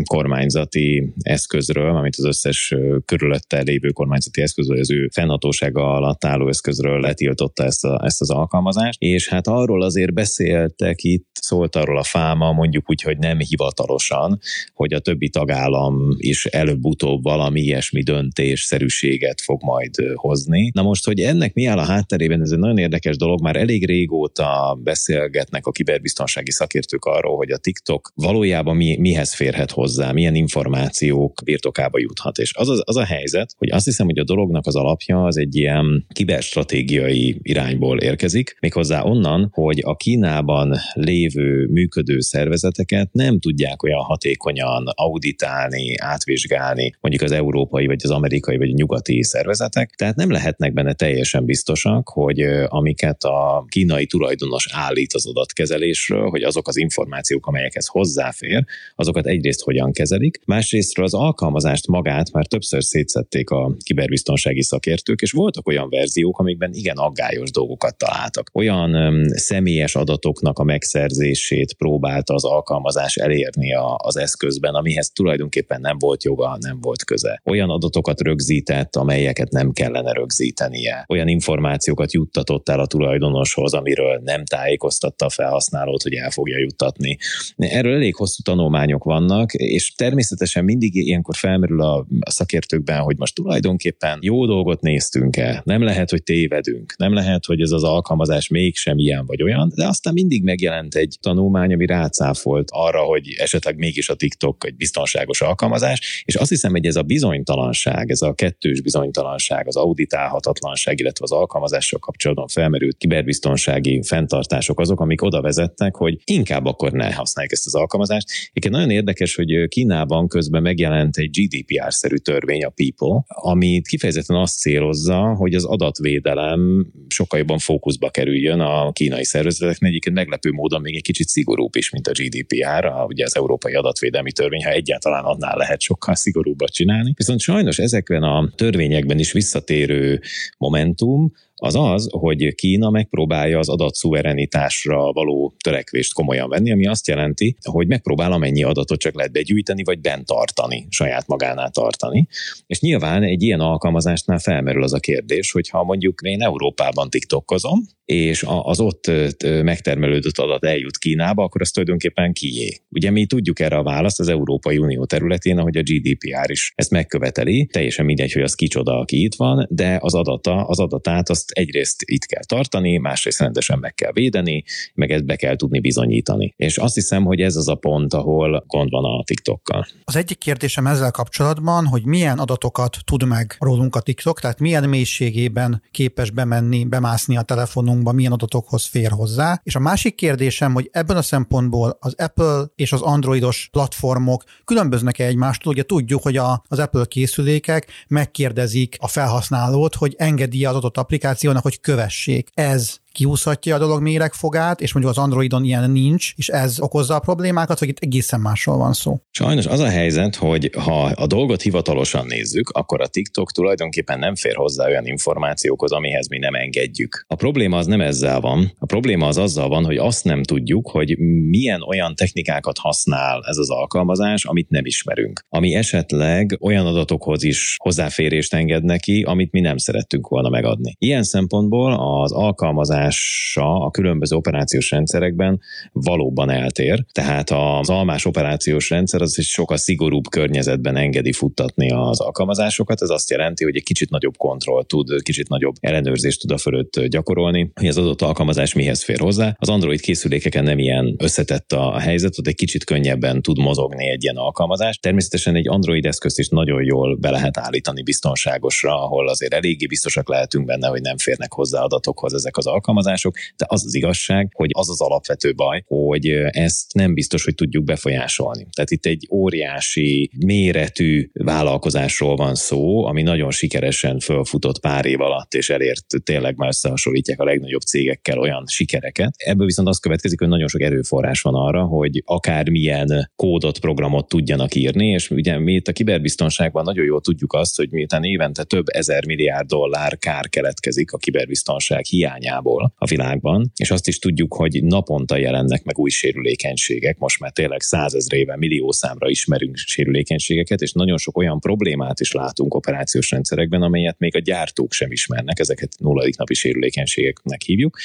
kormányzati 0.03 1.13
eszközről, 1.21 1.95
amit 1.95 2.15
az 2.17 2.25
összes 2.25 2.75
körülötte 3.05 3.61
lévő 3.61 3.89
kormányzati 3.89 4.41
eszközről, 4.41 4.79
az 4.79 4.91
ő 4.91 5.09
fennhatósága 5.13 5.93
alatt 5.93 6.25
álló 6.25 6.47
eszközről 6.47 6.99
letiltotta 6.99 7.63
ezt, 7.63 7.83
a, 7.83 8.01
ezt 8.03 8.21
az 8.21 8.29
alkalmazást, 8.29 9.01
és 9.01 9.29
hát 9.29 9.47
arról 9.47 9.81
azért 9.81 10.13
beszéltek 10.13 11.03
itt, 11.03 11.27
szólt 11.33 11.75
arról 11.75 11.97
a 11.97 12.03
fáma, 12.03 12.51
mondjuk 12.51 12.89
úgy, 12.89 13.01
hogy 13.01 13.17
nem 13.17 13.39
hivatalosan, 13.39 14.39
hogy 14.73 14.93
a 14.93 14.99
többi 14.99 15.29
tagállam 15.29 16.15
is 16.17 16.45
előbb-utóbb 16.45 17.23
valami 17.23 17.61
ilyesmi 17.61 18.01
döntésszerűséget 18.03 19.41
fog 19.41 19.63
majd 19.63 19.91
hozni. 20.15 20.71
Na 20.73 20.81
most, 20.81 21.05
hogy 21.05 21.19
ennek 21.19 21.53
mi 21.53 21.65
áll 21.65 21.77
a 21.77 21.85
hátterében, 21.85 22.41
ez 22.41 22.51
egy 22.51 22.59
nagyon 22.59 22.77
érdekes 22.77 23.17
dolog, 23.17 23.41
már 23.41 23.55
elég 23.55 23.85
régóta 23.85 24.79
beszélgetnek 24.83 25.65
a 25.65 25.71
kiberbiztonsági 25.71 26.51
szakértők 26.51 27.05
arról, 27.05 27.35
hogy 27.35 27.51
a 27.51 27.57
TikTok 27.57 28.11
valójában 28.15 28.75
mi, 28.75 28.97
mihez 28.99 29.33
férhet 29.43 29.71
hozzá, 29.71 30.11
milyen 30.11 30.35
információk 30.35 31.41
birtokába 31.45 31.99
juthat. 31.99 32.37
És 32.37 32.53
az, 32.55 32.69
az, 32.69 32.81
az 32.85 32.95
a 32.95 33.03
helyzet, 33.03 33.53
hogy 33.57 33.71
azt 33.71 33.85
hiszem, 33.85 34.05
hogy 34.05 34.17
a 34.17 34.23
dolognak 34.23 34.67
az 34.67 34.75
alapja 34.75 35.23
az 35.23 35.37
egy 35.37 35.55
ilyen 35.55 36.05
kiberstratégiai 36.13 37.39
irányból 37.41 37.99
érkezik, 37.99 38.57
méghozzá 38.59 39.01
onnan, 39.01 39.49
hogy 39.51 39.81
a 39.85 39.95
Kínában 39.95 40.75
lévő 40.93 41.67
működő 41.67 42.19
szervezeteket 42.19 43.09
nem 43.11 43.39
tudják 43.39 43.83
olyan 43.83 43.99
hatékonyan 44.03 44.83
auditálni, 44.95 45.97
átvizsgálni, 45.97 46.95
mondjuk 47.01 47.23
az 47.23 47.31
európai, 47.31 47.85
vagy 47.85 47.99
az 48.03 48.11
amerikai, 48.11 48.57
vagy 48.57 48.69
a 48.69 48.75
nyugati 48.75 49.23
szervezetek, 49.23 49.89
tehát 49.89 50.15
nem 50.15 50.31
lehetnek 50.31 50.73
benne 50.73 50.93
teljesen 50.93 51.45
biztosak, 51.45 52.09
hogy 52.09 52.41
amiket 52.67 53.23
a 53.23 53.65
kínai 53.69 54.05
tulajdonos 54.05 54.67
állít 54.71 55.13
az 55.13 55.27
adatkezelésről, 55.27 56.29
hogy 56.29 56.43
azok 56.43 56.67
az 56.67 56.77
információk, 56.77 57.47
amelyekhez 57.47 57.87
hozzáfér, 57.87 58.65
azokat 58.95 59.25
egyrészt 59.33 59.61
hogyan 59.61 59.91
kezelik, 59.91 60.39
másrésztről 60.45 61.05
az 61.05 61.13
alkalmazást 61.13 61.87
magát 61.87 62.31
már 62.31 62.45
többször 62.45 62.83
szétszették 62.83 63.49
a 63.49 63.75
kiberbiztonsági 63.83 64.63
szakértők, 64.63 65.21
és 65.21 65.31
voltak 65.31 65.67
olyan 65.67 65.89
verziók, 65.89 66.39
amikben 66.39 66.73
igen 66.73 66.97
aggályos 66.97 67.51
dolgokat 67.51 67.97
találtak. 67.97 68.49
Olyan 68.53 68.93
öm, 68.93 69.27
személyes 69.27 69.95
adatoknak 69.95 70.59
a 70.59 70.63
megszerzését 70.63 71.73
próbálta 71.73 72.33
az 72.33 72.45
alkalmazás 72.45 73.15
elérni 73.15 73.73
a, 73.73 73.95
az 73.97 74.17
eszközben, 74.17 74.73
amihez 74.73 75.11
tulajdonképpen 75.11 75.81
nem 75.81 75.97
volt 75.99 76.23
joga, 76.23 76.57
nem 76.59 76.77
volt 76.81 77.03
köze. 77.03 77.41
Olyan 77.45 77.69
adatokat 77.69 78.21
rögzített, 78.21 78.95
amelyeket 78.95 79.51
nem 79.51 79.71
kellene 79.71 80.11
rögzítenie. 80.11 81.05
Olyan 81.07 81.27
információkat 81.27 82.13
juttatott 82.13 82.69
el 82.69 82.79
a 82.79 82.87
tulajdonoshoz, 82.87 83.73
amiről 83.73 84.21
nem 84.23 84.45
tájékoztatta 84.45 85.25
a 85.25 85.29
felhasználót, 85.29 86.01
hogy 86.01 86.13
el 86.13 86.31
fogja 86.31 86.57
juttatni. 86.59 87.17
Erről 87.55 87.93
elég 87.93 88.15
hosszú 88.15 88.41
tanulmányok 88.43 89.03
vannak, 89.27 89.53
és 89.53 89.93
természetesen 89.95 90.63
mindig 90.63 90.95
ilyenkor 90.95 91.35
felmerül 91.35 91.81
a, 91.81 92.05
szakértőkben, 92.29 92.99
hogy 92.99 93.17
most 93.17 93.35
tulajdonképpen 93.35 94.19
jó 94.21 94.45
dolgot 94.45 94.81
néztünk-e, 94.81 95.61
nem 95.65 95.81
lehet, 95.81 96.09
hogy 96.09 96.23
tévedünk, 96.23 96.93
nem 96.97 97.13
lehet, 97.13 97.45
hogy 97.45 97.61
ez 97.61 97.71
az 97.71 97.83
alkalmazás 97.83 98.47
mégsem 98.47 98.97
ilyen 98.97 99.25
vagy 99.25 99.43
olyan, 99.43 99.71
de 99.75 99.87
aztán 99.87 100.13
mindig 100.13 100.43
megjelent 100.43 100.95
egy 100.95 101.17
tanulmány, 101.21 101.73
ami 101.73 101.85
rácáfolt 101.85 102.67
arra, 102.71 103.01
hogy 103.01 103.35
esetleg 103.37 103.77
mégis 103.77 104.09
a 104.09 104.15
TikTok 104.15 104.65
egy 104.65 104.75
biztonságos 104.75 105.41
alkalmazás, 105.41 106.23
és 106.25 106.35
azt 106.35 106.49
hiszem, 106.49 106.71
hogy 106.71 106.85
ez 106.85 106.95
a 106.95 107.01
bizonytalanság, 107.01 108.09
ez 108.09 108.21
a 108.21 108.33
kettős 108.33 108.81
bizonytalanság, 108.81 109.67
az 109.67 109.75
auditálhatatlanság, 109.75 110.99
illetve 110.99 111.23
az 111.23 111.31
alkalmazással 111.31 111.99
kapcsolatban 111.99 112.47
felmerült 112.47 112.97
kiberbiztonsági 112.97 114.01
fenntartások 114.03 114.79
azok, 114.79 114.99
amik 114.99 115.21
oda 115.21 115.41
vezetnek, 115.41 115.95
hogy 115.95 116.17
inkább 116.23 116.65
akkor 116.65 116.91
ne 116.91 117.13
használjuk 117.13 117.53
ezt 117.53 117.65
az 117.65 117.75
alkalmazást. 117.75 118.27
Egy 118.53 118.71
nagyon 118.73 118.91
érdekes, 119.03 119.35
hogy 119.35 119.67
Kínában 119.67 120.27
közben 120.27 120.61
megjelent 120.61 121.17
egy 121.17 121.29
GDPR-szerű 121.29 122.15
törvény, 122.15 122.63
a 122.63 122.69
People, 122.69 123.23
amit 123.27 123.87
kifejezetten 123.87 124.35
azt 124.35 124.59
célozza, 124.59 125.35
hogy 125.35 125.53
az 125.53 125.65
adatvédelem 125.65 126.91
sokkal 127.07 127.39
jobban 127.39 127.57
fókuszba 127.57 128.09
kerüljön 128.09 128.59
a 128.59 128.91
kínai 128.91 129.23
szervezeteknek. 129.23 129.89
Egyébként 129.89 130.15
meglepő 130.15 130.51
módon 130.51 130.81
még 130.81 130.95
egy 130.95 131.01
kicsit 131.01 131.27
szigorúbb 131.27 131.75
is, 131.75 131.89
mint 131.89 132.07
a 132.07 132.11
GDPR, 132.11 132.85
a, 132.85 133.05
ugye 133.07 133.23
az 133.23 133.35
Európai 133.35 133.73
Adatvédelmi 133.73 134.31
Törvény, 134.31 134.63
ha 134.63 134.69
egyáltalán 134.69 135.23
annál 135.23 135.57
lehet 135.57 135.81
sokkal 135.81 136.15
szigorúbbat 136.15 136.71
csinálni. 136.71 137.13
Viszont 137.15 137.39
sajnos 137.39 137.79
ezekben 137.79 138.23
a 138.23 138.51
törvényekben 138.55 139.19
is 139.19 139.31
visszatérő 139.31 140.21
momentum, 140.57 141.31
az 141.63 141.75
az, 141.75 142.07
hogy 142.11 142.55
Kína 142.55 142.89
megpróbálja 142.89 143.59
az 143.59 143.69
adatszuverenitásra 143.69 145.11
való 145.11 145.55
törekvést 145.63 146.13
komolyan 146.13 146.49
venni, 146.49 146.71
ami 146.71 146.87
azt 146.87 147.07
jelenti, 147.07 147.55
hogy 147.61 147.87
megpróbál 147.87 148.31
amennyi 148.31 148.63
adatot 148.63 148.99
csak 148.99 149.15
lehet 149.15 149.31
begyűjteni, 149.31 149.83
vagy 149.83 149.99
bent 149.99 150.25
tartani, 150.25 150.87
saját 150.89 151.27
magánál 151.27 151.69
tartani. 151.69 152.27
És 152.67 152.79
nyilván 152.79 153.23
egy 153.23 153.43
ilyen 153.43 153.59
alkalmazásnál 153.59 154.39
felmerül 154.39 154.83
az 154.83 154.93
a 154.93 154.99
kérdés, 154.99 155.51
hogy 155.51 155.69
ha 155.69 155.83
mondjuk 155.83 156.21
én 156.21 156.41
Európában 156.41 157.09
TikTokozom, 157.09 157.79
és 158.05 158.45
az 158.47 158.79
ott 158.79 159.11
megtermelődött 159.41 160.37
adat 160.37 160.65
eljut 160.65 160.97
Kínába, 160.97 161.43
akkor 161.43 161.61
az 161.61 161.71
tulajdonképpen 161.71 162.33
kié. 162.33 162.79
Ugye 162.89 163.11
mi 163.11 163.25
tudjuk 163.25 163.59
erre 163.59 163.75
a 163.75 163.83
választ 163.83 164.19
az 164.19 164.27
Európai 164.27 164.77
Unió 164.77 165.05
területén, 165.05 165.57
ahogy 165.57 165.77
a 165.77 165.81
GDPR 165.81 166.51
is 166.51 166.73
ezt 166.75 166.91
megköveteli, 166.91 167.67
teljesen 167.71 168.05
mindegy, 168.05 168.31
hogy 168.31 168.41
az 168.41 168.55
kicsoda, 168.55 168.99
aki 168.99 169.23
itt 169.23 169.35
van, 169.35 169.67
de 169.69 169.97
az 170.01 170.13
adata, 170.13 170.65
az 170.65 170.79
adatát 170.79 171.29
azt 171.29 171.51
egyrészt 171.53 172.01
itt 172.05 172.25
kell 172.25 172.43
tartani, 172.43 172.97
másrészt 172.97 173.39
rendesen 173.39 173.79
meg 173.79 173.93
kell 173.93 174.11
védeni, 174.11 174.63
meg 174.93 175.11
ezt 175.11 175.25
be 175.25 175.35
kell 175.35 175.55
tudni 175.55 175.79
bizonyítani. 175.79 176.53
És 176.57 176.77
azt 176.77 176.93
hiszem, 176.93 177.23
hogy 177.23 177.41
ez 177.41 177.55
az 177.55 177.67
a 177.67 177.75
pont, 177.75 178.13
ahol 178.13 178.63
gond 178.67 178.89
van 178.89 179.03
a 179.03 179.23
TikTokkal. 179.23 179.87
Az 180.03 180.15
egyik 180.15 180.37
kérdésem 180.37 180.87
ezzel 180.87 181.11
kapcsolatban, 181.11 181.85
hogy 181.85 182.05
milyen 182.05 182.39
adatokat 182.39 182.97
tud 183.05 183.27
meg 183.27 183.55
rólunk 183.59 183.95
a 183.95 183.99
TikTok, 183.99 184.39
tehát 184.39 184.59
milyen 184.59 184.89
mélységében 184.89 185.83
képes 185.91 186.31
bemenni, 186.31 186.85
bemászni 186.85 187.37
a 187.37 187.41
telefonunkba, 187.41 188.11
milyen 188.11 188.31
adatokhoz 188.31 188.85
fér 188.85 189.11
hozzá. 189.11 189.61
És 189.63 189.75
a 189.75 189.79
másik 189.79 190.15
kérdésem, 190.15 190.73
hogy 190.73 190.89
ebben 190.91 191.17
a 191.17 191.21
szempontból 191.21 191.97
az 191.99 192.15
Apple 192.17 192.65
és 192.75 192.91
az 192.91 193.01
Androidos 193.01 193.67
platformok 193.71 194.43
különböznek-e 194.65 195.25
egymástól? 195.25 195.73
Ugye 195.73 195.83
tudjuk, 195.83 196.21
hogy 196.21 196.37
a, 196.37 196.63
az 196.67 196.79
Apple 196.79 197.05
készülékek 197.05 197.91
megkérdezik 198.07 198.95
a 198.99 199.07
felhasználót, 199.07 199.95
hogy 199.95 200.15
engedi 200.17 200.65
az 200.65 200.75
adott 200.75 200.97
applikációt, 200.97 201.32
applikációnak, 201.33 201.63
hogy 201.63 201.79
kövessék. 201.79 202.49
Ez 202.53 202.97
kiúszhatja 203.13 203.75
a 203.75 203.79
dolog 203.79 204.01
méregfogát, 204.01 204.81
és 204.81 204.93
mondjuk 204.93 205.15
az 205.15 205.23
Androidon 205.23 205.63
ilyen 205.63 205.91
nincs, 205.91 206.33
és 206.35 206.47
ez 206.47 206.79
okozza 206.79 207.15
a 207.15 207.19
problémákat, 207.19 207.79
vagy 207.79 207.89
itt 207.89 207.99
egészen 207.99 208.39
másról 208.39 208.77
van 208.77 208.93
szó? 208.93 209.19
Sajnos 209.31 209.65
az 209.65 209.79
a 209.79 209.89
helyzet, 209.89 210.35
hogy 210.35 210.69
ha 210.77 211.03
a 211.03 211.27
dolgot 211.27 211.61
hivatalosan 211.61 212.25
nézzük, 212.25 212.69
akkor 212.69 213.01
a 213.01 213.07
TikTok 213.07 213.51
tulajdonképpen 213.51 214.19
nem 214.19 214.35
fér 214.35 214.55
hozzá 214.55 214.87
olyan 214.87 215.05
információkhoz, 215.05 215.91
amihez 215.91 216.27
mi 216.27 216.37
nem 216.37 216.53
engedjük. 216.53 217.25
A 217.27 217.35
probléma 217.35 217.77
az 217.77 217.85
nem 217.85 218.01
ezzel 218.01 218.39
van, 218.39 218.71
a 218.79 218.85
probléma 218.85 219.27
az 219.27 219.37
azzal 219.37 219.67
van, 219.67 219.85
hogy 219.85 219.97
azt 219.97 220.23
nem 220.23 220.43
tudjuk, 220.43 220.89
hogy 220.89 221.17
milyen 221.49 221.81
olyan 221.81 222.15
technikákat 222.15 222.77
használ 222.77 223.43
ez 223.47 223.57
az 223.57 223.69
alkalmazás, 223.69 224.45
amit 224.45 224.69
nem 224.69 224.85
ismerünk, 224.85 225.45
ami 225.49 225.75
esetleg 225.75 226.57
olyan 226.61 226.85
adatokhoz 226.85 227.43
is 227.43 227.75
hozzáférést 227.79 228.53
enged 228.53 228.83
neki, 228.83 229.21
amit 229.21 229.51
mi 229.51 229.59
nem 229.59 229.77
szerettünk 229.77 230.27
volna 230.27 230.49
megadni. 230.49 230.95
Ilyen 230.97 231.23
szempontból 231.23 232.21
az 232.23 232.31
alkalmazás 232.31 233.02
alkalmazása 233.03 233.85
a 233.85 233.91
különböző 233.91 234.35
operációs 234.35 234.91
rendszerekben 234.91 235.59
valóban 235.91 236.49
eltér. 236.49 237.05
Tehát 237.11 237.49
az 237.49 237.89
almás 237.89 238.25
operációs 238.25 238.89
rendszer 238.89 239.21
az 239.21 239.35
egy 239.39 239.45
sokkal 239.45 239.77
szigorúbb 239.77 240.29
környezetben 240.29 240.95
engedi 240.95 241.31
futtatni 241.31 241.91
az 241.91 242.19
alkalmazásokat. 242.19 243.01
Ez 243.01 243.09
azt 243.09 243.29
jelenti, 243.29 243.63
hogy 243.63 243.75
egy 243.75 243.83
kicsit 243.83 244.09
nagyobb 244.09 244.37
kontroll 244.37 244.83
tud, 244.83 245.21
kicsit 245.21 245.47
nagyobb 245.47 245.75
ellenőrzést 245.79 246.39
tud 246.39 246.51
a 246.51 246.57
fölött 246.57 247.05
gyakorolni, 247.05 247.71
hogy 247.75 247.87
az 247.87 247.97
adott 247.97 248.21
alkalmazás 248.21 248.73
mihez 248.73 249.03
fér 249.03 249.19
hozzá. 249.19 249.55
Az 249.59 249.69
Android 249.69 250.01
készülékeken 250.01 250.63
nem 250.63 250.79
ilyen 250.79 251.15
összetett 251.17 251.71
a 251.71 251.99
helyzet, 251.99 252.39
ott 252.39 252.47
egy 252.47 252.55
kicsit 252.55 252.83
könnyebben 252.83 253.41
tud 253.41 253.59
mozogni 253.59 254.09
egy 254.09 254.23
ilyen 254.23 254.35
alkalmazás. 254.35 254.97
Természetesen 254.97 255.55
egy 255.55 255.67
Android 255.67 256.05
eszközt 256.05 256.39
is 256.39 256.47
nagyon 256.47 256.83
jól 256.83 257.15
be 257.15 257.29
lehet 257.29 257.57
állítani 257.57 258.03
biztonságosra, 258.03 259.03
ahol 259.03 259.27
azért 259.29 259.53
eléggé 259.53 259.85
biztosak 259.85 260.29
lehetünk 260.29 260.65
benne, 260.65 260.87
hogy 260.87 261.01
nem 261.01 261.17
férnek 261.17 261.53
hozzá 261.53 261.81
adatokhoz 261.81 262.33
ezek 262.33 262.57
az 262.57 262.65
alkalmazások 262.65 262.92
alkalmazások, 262.93 263.35
de 263.57 263.65
az 263.67 263.85
az 263.85 263.95
igazság, 263.95 264.51
hogy 264.53 264.69
az 264.73 264.89
az 264.89 265.01
alapvető 265.01 265.53
baj, 265.53 265.83
hogy 265.87 266.27
ezt 266.49 266.93
nem 266.93 267.13
biztos, 267.13 267.43
hogy 267.43 267.55
tudjuk 267.55 267.83
befolyásolni. 267.83 268.67
Tehát 268.71 268.91
itt 268.91 269.05
egy 269.05 269.27
óriási 269.31 270.29
méretű 270.45 271.29
vállalkozásról 271.33 272.35
van 272.35 272.55
szó, 272.55 273.05
ami 273.05 273.21
nagyon 273.21 273.51
sikeresen 273.51 274.19
fölfutott 274.19 274.79
pár 274.79 275.05
év 275.05 275.21
alatt, 275.21 275.53
és 275.53 275.69
elért 275.69 276.05
tényleg 276.23 276.57
már 276.57 276.67
összehasonlítják 276.67 277.39
a 277.39 277.43
legnagyobb 277.43 277.81
cégekkel 277.81 278.39
olyan 278.39 278.63
sikereket. 278.67 279.33
Ebből 279.37 279.65
viszont 279.65 279.87
az 279.87 279.97
következik, 279.97 280.39
hogy 280.39 280.47
nagyon 280.47 280.67
sok 280.67 280.81
erőforrás 280.81 281.41
van 281.41 281.55
arra, 281.55 281.83
hogy 281.83 282.21
akármilyen 282.25 283.31
kódot, 283.35 283.79
programot 283.79 284.27
tudjanak 284.27 284.75
írni, 284.75 285.07
és 285.07 285.29
ugye 285.29 285.59
mi 285.59 285.73
itt 285.73 285.87
a 285.87 285.91
kiberbiztonságban 285.91 286.83
nagyon 286.83 287.05
jól 287.05 287.21
tudjuk 287.21 287.53
azt, 287.53 287.77
hogy 287.77 287.89
miután 287.91 288.23
évente 288.23 288.63
több 288.63 288.85
ezer 288.87 289.25
milliárd 289.25 289.67
dollár 289.67 290.17
kár 290.17 290.49
keletkezik 290.49 291.11
a 291.11 291.17
kiberbiztonság 291.17 292.05
hiányából, 292.05 292.82
a 292.95 293.05
világban, 293.05 293.71
és 293.75 293.91
azt 293.91 294.07
is 294.07 294.19
tudjuk, 294.19 294.53
hogy 294.53 294.83
naponta 294.83 295.37
jelennek 295.37 295.83
meg 295.83 295.99
új 295.99 296.09
sérülékenységek, 296.09 297.17
most 297.17 297.39
már 297.39 297.51
tényleg 297.51 297.81
százezrével, 297.81 298.57
millió 298.57 298.91
számra 298.91 299.29
ismerünk 299.29 299.75
sérülékenységeket, 299.75 300.81
és 300.81 300.91
nagyon 300.91 301.17
sok 301.17 301.37
olyan 301.37 301.59
problémát 301.59 302.19
is 302.19 302.31
látunk 302.31 302.73
operációs 302.73 303.31
rendszerekben, 303.31 303.81
amelyet 303.81 304.19
még 304.19 304.35
a 304.35 304.39
gyártók 304.39 304.93
sem 304.93 305.11
ismernek, 305.11 305.59
ezeket 305.59 305.95
nulladik 305.99 306.37
napi 306.37 306.53
sérülékenységeknek 306.53 307.61
hívjuk. 307.61 307.97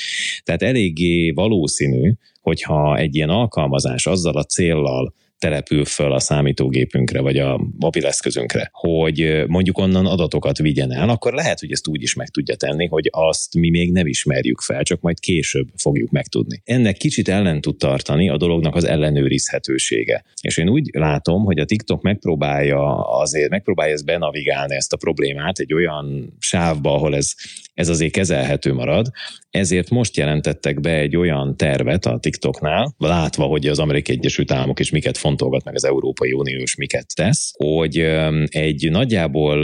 Tehát 0.45 0.63
eléggé 0.63 1.31
valószínű, 1.31 2.13
hogyha 2.41 2.97
egy 2.97 3.15
ilyen 3.15 3.29
alkalmazás 3.29 4.07
azzal 4.07 4.37
a 4.37 4.45
céllal 4.45 5.15
települ 5.39 5.85
föl 5.85 6.13
a 6.13 6.19
számítógépünkre, 6.19 7.21
vagy 7.21 7.37
a 7.37 7.61
mobileszközünkre, 7.79 8.69
hogy 8.73 9.45
mondjuk 9.47 9.79
onnan 9.79 10.07
adatokat 10.07 10.59
vigyen 10.59 10.93
el, 10.93 11.09
akkor 11.09 11.33
lehet, 11.33 11.61
hogy 11.61 11.73
ezt 11.73 11.89
úgy 11.89 12.03
is 12.03 12.15
meg 12.15 12.29
tudja 12.29 12.55
tenni, 12.55 12.87
hogy 12.87 13.09
azt 13.11 13.55
mi 13.55 13.71
még 13.71 13.93
nem 13.93 14.07
ismerjük 14.07 14.61
fel, 14.61 14.83
csak 14.83 15.01
majd 15.01 15.21
később 15.21 15.69
fogjuk 15.77 16.11
megtudni. 16.11 16.63
Ennek 16.65 16.97
kicsit 16.97 17.29
ellen 17.29 17.61
tud 17.61 17.77
tartani 17.77 18.29
a 18.29 18.37
dolognak 18.37 18.75
az 18.75 18.85
ellenőrizhetősége. 18.85 20.25
És 20.41 20.57
én 20.57 20.69
úgy 20.69 20.91
látom, 20.93 21.45
hogy 21.45 21.59
a 21.59 21.65
TikTok 21.65 22.03
megpróbálja 22.03 23.09
azért, 23.19 23.51
megpróbálja 23.51 23.93
ezt 23.93 24.05
benavigálni 24.05 24.75
ezt 24.75 24.93
a 24.93 24.97
problémát 24.97 25.59
egy 25.59 25.75
olyan 25.75 26.37
sávba, 26.39 26.95
ahol 26.95 27.17
ez, 27.17 27.35
ez 27.75 27.89
azért 27.89 28.13
kezelhető 28.13 28.73
marad, 28.73 29.11
ezért 29.51 29.91
most 29.91 30.17
jelentettek 30.17 30.81
be 30.81 30.95
egy 30.95 31.17
olyan 31.17 31.57
tervet 31.57 32.07
a 32.07 32.19
TikToknál, 32.19 32.95
látva, 32.99 33.45
hogy 33.45 33.67
az 33.67 33.79
Amerikai 33.79 34.17
Egyesült 34.17 34.53
Államok 34.53 34.81
is 34.81 34.91
miket 34.91 35.17
fontolgat 35.29 35.65
meg 35.65 35.75
az 35.75 35.85
Európai 35.85 36.33
Unió 36.33 36.61
is 36.63 36.77
miket 36.77 37.15
tesz, 37.15 37.53
hogy 37.57 37.97
egy 38.47 38.91
nagyjából 38.91 39.59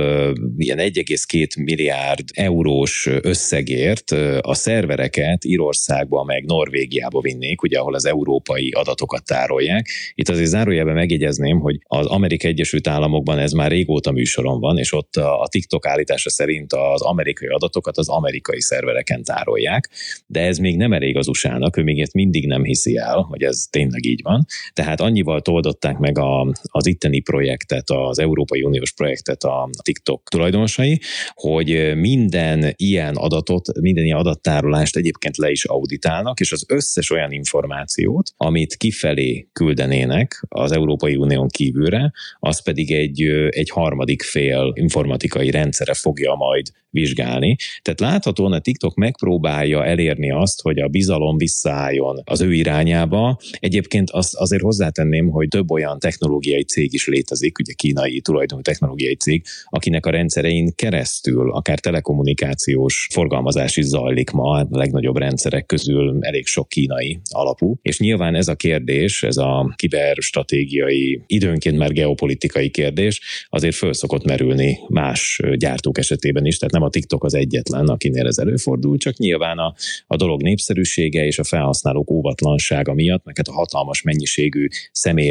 ilyen 0.57 0.79
1,2 0.79 1.65
milliárd 1.65 2.25
eurós 2.33 3.09
összegért 3.23 4.11
a 4.41 4.55
szervereket 4.55 5.45
Írországba 5.45 6.25
meg 6.25 6.45
Norvégiába 6.45 7.21
vinnék, 7.21 7.63
ugye 7.63 7.79
ahol 7.79 7.95
az 7.95 8.07
európai 8.07 8.71
adatokat 8.71 9.25
tárolják. 9.25 9.89
Itt 10.15 10.29
azért 10.29 10.49
zárójelben 10.49 10.95
megjegyezném, 10.95 11.59
hogy 11.61 11.79
az 11.83 12.07
Amerikai 12.07 12.51
Egyesült 12.51 12.89
Államokban 12.89 13.39
ez 13.39 13.53
már 13.53 13.71
régóta 13.71 14.11
műsoron 14.11 14.61
van, 14.61 14.79
és 14.79 14.93
ott 14.93 15.17
a 15.17 15.47
TikTok 15.51 15.87
állítása 15.87 16.31
szerint 16.31 16.73
az 16.73 17.03
amerikai 17.03 17.49
adatokat 17.49 17.99
az 17.99 18.09
amerikai 18.09 18.61
szervereken 18.61 19.23
tárolják, 19.23 19.91
de 20.27 20.41
ez 20.41 20.59
még 20.59 20.77
nem 20.77 20.93
elég 20.93 21.17
az 21.17 21.29
USA-nak, 21.29 21.77
ő 21.77 21.83
még 21.83 22.01
ezt 22.01 22.13
mindig 22.15 22.47
nem 22.47 22.65
hiszi 22.65 22.97
el, 22.97 23.27
hogy 23.29 23.43
ez 23.43 23.67
tényleg 23.71 24.05
így 24.05 24.23
van. 24.23 24.45
Tehát 24.73 25.01
annyival 25.01 25.41
oldották 25.55 25.99
meg 25.99 26.19
a, 26.19 26.53
az 26.63 26.87
itteni 26.87 27.21
projektet, 27.21 27.91
az 27.91 28.19
Európai 28.19 28.63
Uniós 28.63 28.93
projektet 28.93 29.43
a 29.43 29.71
TikTok 29.83 30.29
tulajdonosai, 30.29 31.01
hogy 31.35 31.93
minden 31.97 32.73
ilyen 32.77 33.15
adatot, 33.15 33.81
minden 33.81 34.05
ilyen 34.05 34.19
adattárolást 34.19 34.97
egyébként 34.97 35.37
le 35.37 35.51
is 35.51 35.65
auditálnak, 35.65 36.41
és 36.41 36.53
az 36.53 36.65
összes 36.69 37.11
olyan 37.11 37.33
információt, 37.33 38.33
amit 38.37 38.77
kifelé 38.77 39.49
küldenének 39.53 40.45
az 40.49 40.73
Európai 40.73 41.17
Unión 41.17 41.49
kívülre, 41.49 42.13
az 42.39 42.63
pedig 42.63 42.93
egy, 42.93 43.23
egy 43.49 43.71
harmadik 43.71 44.23
fél 44.23 44.73
informatikai 44.75 45.51
rendszere 45.51 45.95
fogja 45.95 46.35
majd 46.35 46.67
vizsgálni. 46.95 47.57
Tehát 47.83 48.01
láthatóan 48.01 48.53
a 48.53 48.59
TikTok 48.59 48.95
megpróbálja 48.95 49.85
elérni 49.85 50.31
azt, 50.31 50.63
hogy 50.63 50.79
a 50.79 50.89
bizalom 50.89 51.37
visszaálljon 51.37 52.23
az 52.25 52.41
ő 52.41 52.53
irányába. 52.53 53.39
Egyébként 53.53 54.11
azt 54.11 54.35
azért 54.35 54.63
hozzátenném, 54.63 55.29
hogy 55.29 55.44
hogy 55.45 55.61
több 55.61 55.71
olyan 55.71 55.99
technológiai 55.99 56.65
cég 56.65 56.93
is 56.93 57.07
létezik, 57.07 57.59
ugye 57.59 57.73
kínai 57.73 58.21
tulajdonú 58.21 58.63
technológiai 58.63 59.15
cég, 59.17 59.45
akinek 59.65 60.07
a 60.07 60.11
rendszerein 60.11 60.75
keresztül 60.75 61.53
akár 61.53 61.79
telekommunikációs 61.79 63.09
forgalmazás 63.13 63.77
is 63.77 63.85
zajlik 63.85 64.31
ma, 64.31 64.51
a 64.51 64.67
legnagyobb 64.71 65.17
rendszerek 65.17 65.67
közül 65.67 66.19
elég 66.21 66.47
sok 66.47 66.69
kínai 66.69 67.21
alapú. 67.31 67.79
És 67.83 67.99
nyilván 67.99 68.35
ez 68.35 68.49
a 68.49 68.55
kérdés, 68.55 69.23
ez 69.23 69.37
a 69.37 69.75
kiberstratégiai, 69.77 71.23
időnként 71.27 71.79
már 71.79 71.93
geopolitikai 71.93 72.71
kérdés, 72.71 73.21
azért 73.49 73.75
föl 73.75 73.93
szokott 73.93 74.25
merülni 74.25 74.79
más 74.89 75.41
gyártók 75.55 75.99
esetében 75.99 76.47
is, 76.47 76.59
tehát 76.59 76.75
nem 76.75 76.83
a 76.83 76.89
TikTok 76.89 77.25
az 77.25 77.35
egyetlen, 77.35 77.87
akinél 77.87 78.27
ez 78.27 78.39
előfordul, 78.39 78.97
csak 78.97 79.17
nyilván 79.17 79.59
a, 79.59 79.75
a 80.07 80.17
dolog 80.17 80.43
népszerűsége 80.43 81.25
és 81.25 81.39
a 81.39 81.45
felhasználók 81.45 82.11
óvatlansága 82.11 82.95
miatt, 82.95 83.25
meg 83.25 83.37
hát 83.37 83.49
a 83.49 83.53
hatalmas 83.53 84.03
mennyiségű 84.03 84.67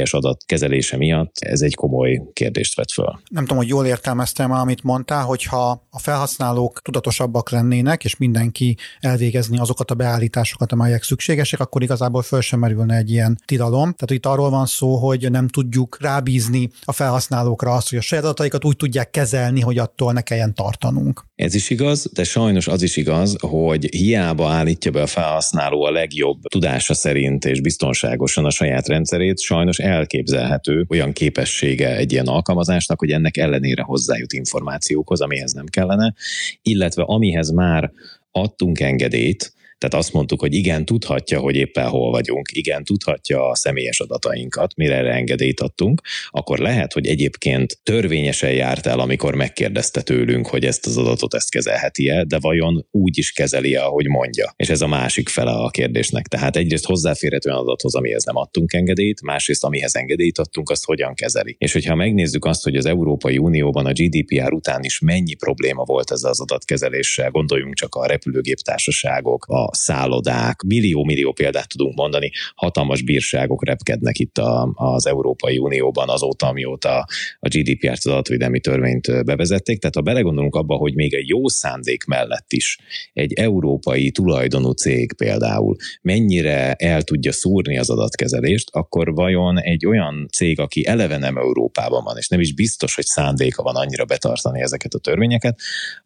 személyes 0.03 0.13
adat 0.13 0.43
kezelése 0.45 0.97
miatt 0.97 1.31
ez 1.39 1.61
egy 1.61 1.75
komoly 1.75 2.21
kérdést 2.33 2.75
vet 2.75 2.91
föl. 2.91 3.19
Nem 3.29 3.43
tudom, 3.43 3.57
hogy 3.57 3.67
jól 3.67 3.85
értelmeztem, 3.85 4.51
amit 4.51 4.83
mondtál, 4.83 5.23
hogyha 5.23 5.87
a 5.89 5.99
felhasználók 5.99 6.81
tudatosabbak 6.81 7.49
lennének, 7.49 8.03
és 8.03 8.17
mindenki 8.17 8.77
elvégezni 8.99 9.59
azokat 9.59 9.91
a 9.91 9.95
beállításokat, 9.95 10.71
amelyek 10.71 11.03
szükségesek, 11.03 11.59
akkor 11.59 11.83
igazából 11.83 12.21
föl 12.21 12.41
sem 12.41 12.59
merülne 12.59 12.95
egy 12.95 13.11
ilyen 13.11 13.39
tilalom. 13.45 13.93
Tehát 13.93 14.11
itt 14.11 14.25
arról 14.25 14.49
van 14.49 14.65
szó, 14.65 14.95
hogy 14.95 15.31
nem 15.31 15.47
tudjuk 15.47 15.97
rábízni 16.01 16.69
a 16.83 16.91
felhasználókra 16.91 17.71
azt, 17.71 17.89
hogy 17.89 17.97
a 17.97 18.01
saját 18.01 18.23
adataikat 18.23 18.65
úgy 18.65 18.75
tudják 18.75 19.09
kezelni, 19.09 19.61
hogy 19.61 19.77
attól 19.77 20.13
ne 20.13 20.21
kelljen 20.21 20.53
tartanunk. 20.53 21.25
Ez 21.35 21.55
is 21.55 21.69
igaz, 21.69 22.09
de 22.13 22.23
sajnos 22.23 22.67
az 22.67 22.81
is 22.81 22.97
igaz, 22.97 23.35
hogy 23.39 23.95
hiába 23.95 24.49
állítja 24.49 24.91
be 24.91 25.01
a 25.01 25.07
felhasználó 25.07 25.83
a 25.83 25.91
legjobb 25.91 26.41
tudása 26.41 26.93
szerint 26.93 27.45
és 27.45 27.61
biztonságosan 27.61 28.45
a 28.45 28.49
saját 28.49 28.87
rendszerét, 28.87 29.39
sajnos 29.39 29.79
elképzelhető 29.93 30.85
olyan 30.89 31.13
képessége 31.13 31.95
egy 31.95 32.11
ilyen 32.11 32.27
alkalmazásnak, 32.27 32.99
hogy 32.99 33.11
ennek 33.11 33.37
ellenére 33.37 33.81
hozzájut 33.81 34.33
információkhoz, 34.33 35.21
amihez 35.21 35.53
nem 35.53 35.65
kellene, 35.65 36.13
illetve 36.61 37.03
amihez 37.03 37.51
már 37.51 37.91
adtunk 38.31 38.79
engedélyt, 38.79 39.53
tehát 39.83 40.05
azt 40.05 40.13
mondtuk, 40.13 40.39
hogy 40.39 40.53
igen, 40.53 40.85
tudhatja, 40.85 41.39
hogy 41.39 41.55
éppen 41.55 41.87
hol 41.87 42.11
vagyunk, 42.11 42.49
igen, 42.51 42.83
tudhatja 42.83 43.49
a 43.49 43.55
személyes 43.55 43.99
adatainkat, 43.99 44.75
mire 44.75 44.95
erre 44.95 45.11
engedélyt 45.11 45.59
adtunk, 45.59 46.01
akkor 46.29 46.59
lehet, 46.59 46.93
hogy 46.93 47.07
egyébként 47.07 47.79
törvényesen 47.83 48.51
járt 48.51 48.85
el, 48.85 48.99
amikor 48.99 49.35
megkérdezte 49.35 50.01
tőlünk, 50.01 50.47
hogy 50.47 50.65
ezt 50.65 50.85
az 50.85 50.97
adatot 50.97 51.33
ezt 51.33 51.51
kezelheti-e, 51.51 52.23
de 52.23 52.37
vajon 52.39 52.87
úgy 52.91 53.17
is 53.17 53.31
kezeli 53.31 53.75
ahogy 53.75 54.07
mondja. 54.07 54.53
És 54.55 54.69
ez 54.69 54.81
a 54.81 54.87
másik 54.87 55.29
fele 55.29 55.51
a 55.51 55.69
kérdésnek. 55.69 56.27
Tehát 56.27 56.55
egyrészt 56.55 56.85
hozzáférhető 56.85 57.49
olyan 57.49 57.61
adathoz, 57.61 57.95
amihez 57.95 58.23
nem 58.23 58.35
adtunk 58.35 58.73
engedélyt, 58.73 59.21
másrészt 59.21 59.63
amihez 59.63 59.95
engedélyt 59.95 60.37
adtunk, 60.37 60.69
azt 60.69 60.85
hogyan 60.85 61.13
kezeli. 61.13 61.55
És 61.59 61.73
hogyha 61.73 61.95
megnézzük 61.95 62.45
azt, 62.45 62.63
hogy 62.63 62.75
az 62.75 62.85
Európai 62.85 63.37
Unióban 63.37 63.85
a 63.85 63.91
GDPR 63.91 64.53
után 64.53 64.83
is 64.83 64.99
mennyi 64.99 65.33
probléma 65.33 65.83
volt 65.83 66.11
ezzel 66.11 66.29
az 66.29 66.41
adatkezeléssel, 66.41 67.31
gondoljunk 67.31 67.73
csak 67.73 67.95
a 67.95 68.05
repülőgéptársaságok, 68.05 69.45
a 69.45 69.72
szállodák, 69.73 70.61
millió-millió 70.61 71.31
példát 71.31 71.67
tudunk 71.67 71.95
mondani, 71.95 72.31
hatalmas 72.55 73.01
bírságok 73.01 73.65
repkednek 73.65 74.19
itt 74.19 74.37
a, 74.37 74.71
az 74.73 75.07
Európai 75.07 75.57
Unióban 75.57 76.09
azóta, 76.09 76.47
amióta 76.47 77.05
a 77.39 77.47
GDPR-t, 77.47 77.97
az 77.97 78.07
adatvédelmi 78.07 78.59
törvényt 78.59 79.25
bevezették. 79.25 79.79
Tehát 79.79 79.95
ha 79.95 80.01
belegondolunk 80.01 80.55
abba, 80.55 80.75
hogy 80.75 80.95
még 80.95 81.13
egy 81.13 81.27
jó 81.27 81.47
szándék 81.47 82.05
mellett 82.05 82.53
is 82.53 82.77
egy 83.13 83.33
európai 83.33 84.11
tulajdonú 84.11 84.71
cég 84.71 85.13
például 85.13 85.75
mennyire 86.01 86.73
el 86.73 87.01
tudja 87.01 87.31
szúrni 87.31 87.77
az 87.77 87.89
adatkezelést, 87.89 88.69
akkor 88.71 89.13
vajon 89.13 89.61
egy 89.61 89.85
olyan 89.85 90.27
cég, 90.31 90.59
aki 90.59 90.85
eleve 90.85 91.17
nem 91.17 91.37
Európában 91.37 92.03
van, 92.03 92.17
és 92.17 92.27
nem 92.27 92.39
is 92.39 92.53
biztos, 92.53 92.95
hogy 92.95 93.05
szándéka 93.05 93.63
van 93.63 93.75
annyira 93.75 94.05
betartani 94.05 94.61
ezeket 94.61 94.93
a 94.93 94.99
törvényeket, 94.99 95.59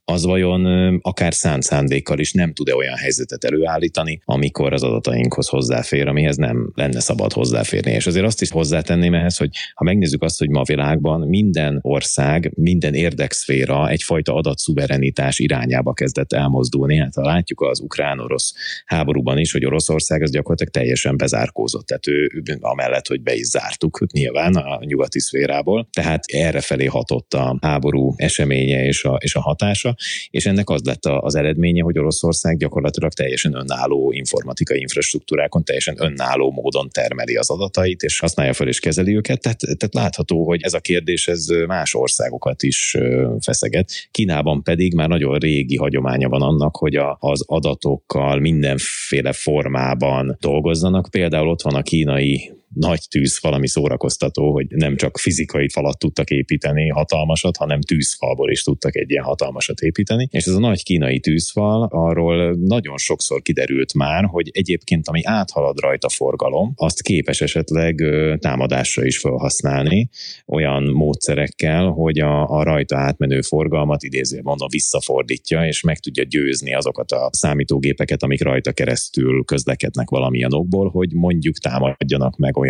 az 0.06 0.26
vajon 0.26 0.66
akár 1.02 1.34
szánt 1.34 1.64
szándékkal 1.64 2.20
is 2.20 2.32
nem 2.32 2.54
tud-e 2.54 2.76
olyan 2.76 2.96
helyzetet 2.96 3.44
előállítani, 3.48 4.22
amikor 4.25 4.74
az 4.74 4.84
adatainkhoz 4.84 5.48
hozzáfér, 5.48 6.08
amihez 6.08 6.36
nem 6.36 6.72
lenne 6.75 7.00
szabad 7.00 7.34
hozzáférni. 7.34 7.92
És 7.92 8.08
azért 8.08 8.25
azt 8.25 8.42
is 8.42 8.50
hozzátenném 8.50 9.13
ehhez, 9.13 9.38
hogy 9.38 9.50
ha 9.74 9.84
megnézzük 9.84 10.24
azt, 10.24 10.39
hogy 10.39 10.50
ma 10.50 10.60
a 10.60 10.63
világban 10.63 11.27
minden 11.27 11.80
ország, 11.82 12.51
minden 12.56 12.94
érdekszféra 12.94 13.89
egyfajta 13.89 14.34
adatszuverenitás 14.34 15.39
irányába 15.39 15.94
kezdett 15.94 16.34
elmozdulni. 16.34 16.98
Hát 16.98 17.13
ha 17.13 17.22
látjuk 17.22 17.62
az 17.62 17.80
ukrán-orosz 17.80 18.54
háborúban 18.86 19.38
is, 19.38 19.51
hogy 19.51 19.66
Oroszország 19.66 20.22
az 20.22 20.32
gyakorlatilag 20.32 20.74
teljesen 20.74 21.18
bezárkózott. 21.18 21.86
Tehát 21.86 22.08
ő, 22.08 22.44
amellett, 22.60 23.08
hogy 23.08 23.22
be 23.22 23.36
is 23.36 23.46
zártuk 23.46 24.12
nyilván 24.12 24.54
a 24.54 24.80
nyugati 24.86 25.20
szférából. 25.20 25.88
Tehát 25.92 26.24
erre 26.25 26.62
felé 26.62 26.86
hatott 26.86 27.34
a 27.34 27.58
háború 27.62 28.13
eseménye 28.16 28.86
és 28.86 29.04
a, 29.04 29.17
és 29.22 29.36
a 29.36 29.41
hatása 29.41 29.95
és 30.30 30.45
ennek 30.45 30.69
az 30.69 30.82
lett 30.84 31.06
az 31.06 31.36
eredménye, 31.36 31.84
hogy 31.84 32.00
Oroszország 32.00 32.58
gyakorlatilag 32.58 33.12
teljesen 33.12 33.37
önálló 33.45 34.12
informatikai 34.12 34.80
infrastruktúrákon, 34.80 35.63
teljesen 35.63 35.95
önálló 36.00 36.52
módon 36.52 36.89
termeli 36.89 37.36
az 37.36 37.50
adatait, 37.50 38.02
és 38.02 38.19
használja 38.19 38.54
fel 38.54 38.67
és 38.67 38.80
kezeli 38.80 39.15
őket. 39.15 39.41
Tehát, 39.41 39.60
tehát 39.60 39.93
látható, 39.93 40.45
hogy 40.45 40.62
ez 40.63 40.73
a 40.73 40.80
kérdés 40.80 41.28
ez 41.28 41.47
más 41.67 41.93
országokat 41.93 42.63
is 42.63 42.97
feszeget. 43.39 43.91
Kínában 44.12 44.63
pedig 44.63 44.93
már 44.93 45.08
nagyon 45.08 45.38
régi 45.38 45.76
hagyománya 45.76 46.30
van 46.30 46.41
annak, 46.41 46.76
hogy 46.76 46.95
a, 46.95 47.17
az 47.19 47.43
adatokkal 47.45 48.39
mindenféle 48.39 49.32
formában 49.34 50.38
dolgozzanak. 50.39 51.08
Például 51.12 51.50
ott 51.50 51.62
van 51.62 51.76
a 51.76 51.82
kínai 51.82 52.57
nagy 52.80 53.02
tűz 53.10 53.40
valami 53.42 53.68
szórakoztató, 53.68 54.52
hogy 54.52 54.68
nem 54.70 54.96
csak 54.96 55.18
fizikai 55.18 55.70
falat 55.70 56.00
tudtak 56.00 56.30
építeni 56.30 56.88
hatalmasat, 56.88 57.58
hanem 57.58 57.82
tűzfalból 57.82 58.52
is 58.52 58.63
tudtak 58.63 58.96
egy 58.96 59.12
ilyen 59.12 59.24
hatalmasat 59.24 59.80
építeni. 59.80 60.28
És 60.32 60.46
ez 60.46 60.54
a 60.54 60.60
nagy 60.60 60.84
kínai 60.84 61.20
tűzfal, 61.20 61.88
arról 61.92 62.56
nagyon 62.56 62.98
sokszor 62.98 63.42
kiderült 63.42 63.94
már, 63.94 64.26
hogy 64.26 64.50
egyébként 64.54 65.08
ami 65.08 65.22
áthalad 65.24 65.80
rajta 65.80 66.10
forgalom, 66.10 66.74
azt 66.76 67.02
képes 67.02 67.42
esetleg 67.42 68.04
támadásra 68.40 69.06
is 69.06 69.18
felhasználni 69.18 70.10
olyan 70.46 70.84
módszerekkel, 70.84 71.88
hogy 71.88 72.20
a, 72.20 72.50
a 72.50 72.63
rajta 72.63 72.98
átmenő 72.98 73.42
forgalmat 73.42 74.04
idéző 74.04 74.40
mondom 74.44 74.68
visszafordítja, 74.72 75.66
és 75.66 75.82
meg 75.82 76.00
tudja 76.00 76.24
győzni 76.24 76.74
azokat 76.74 77.12
a 77.12 77.30
számítógépeket, 77.32 78.24
amik 78.24 78.44
rajta 78.44 78.72
keresztül 78.72 79.44
közlekednek 79.44 80.10
valamilyen 80.10 80.54
okból, 80.54 80.90
hogy 80.90 81.13
mondjuk 81.13 81.58
támadjanak 81.58 82.38
meg 82.38 82.58
olyan 82.58 82.66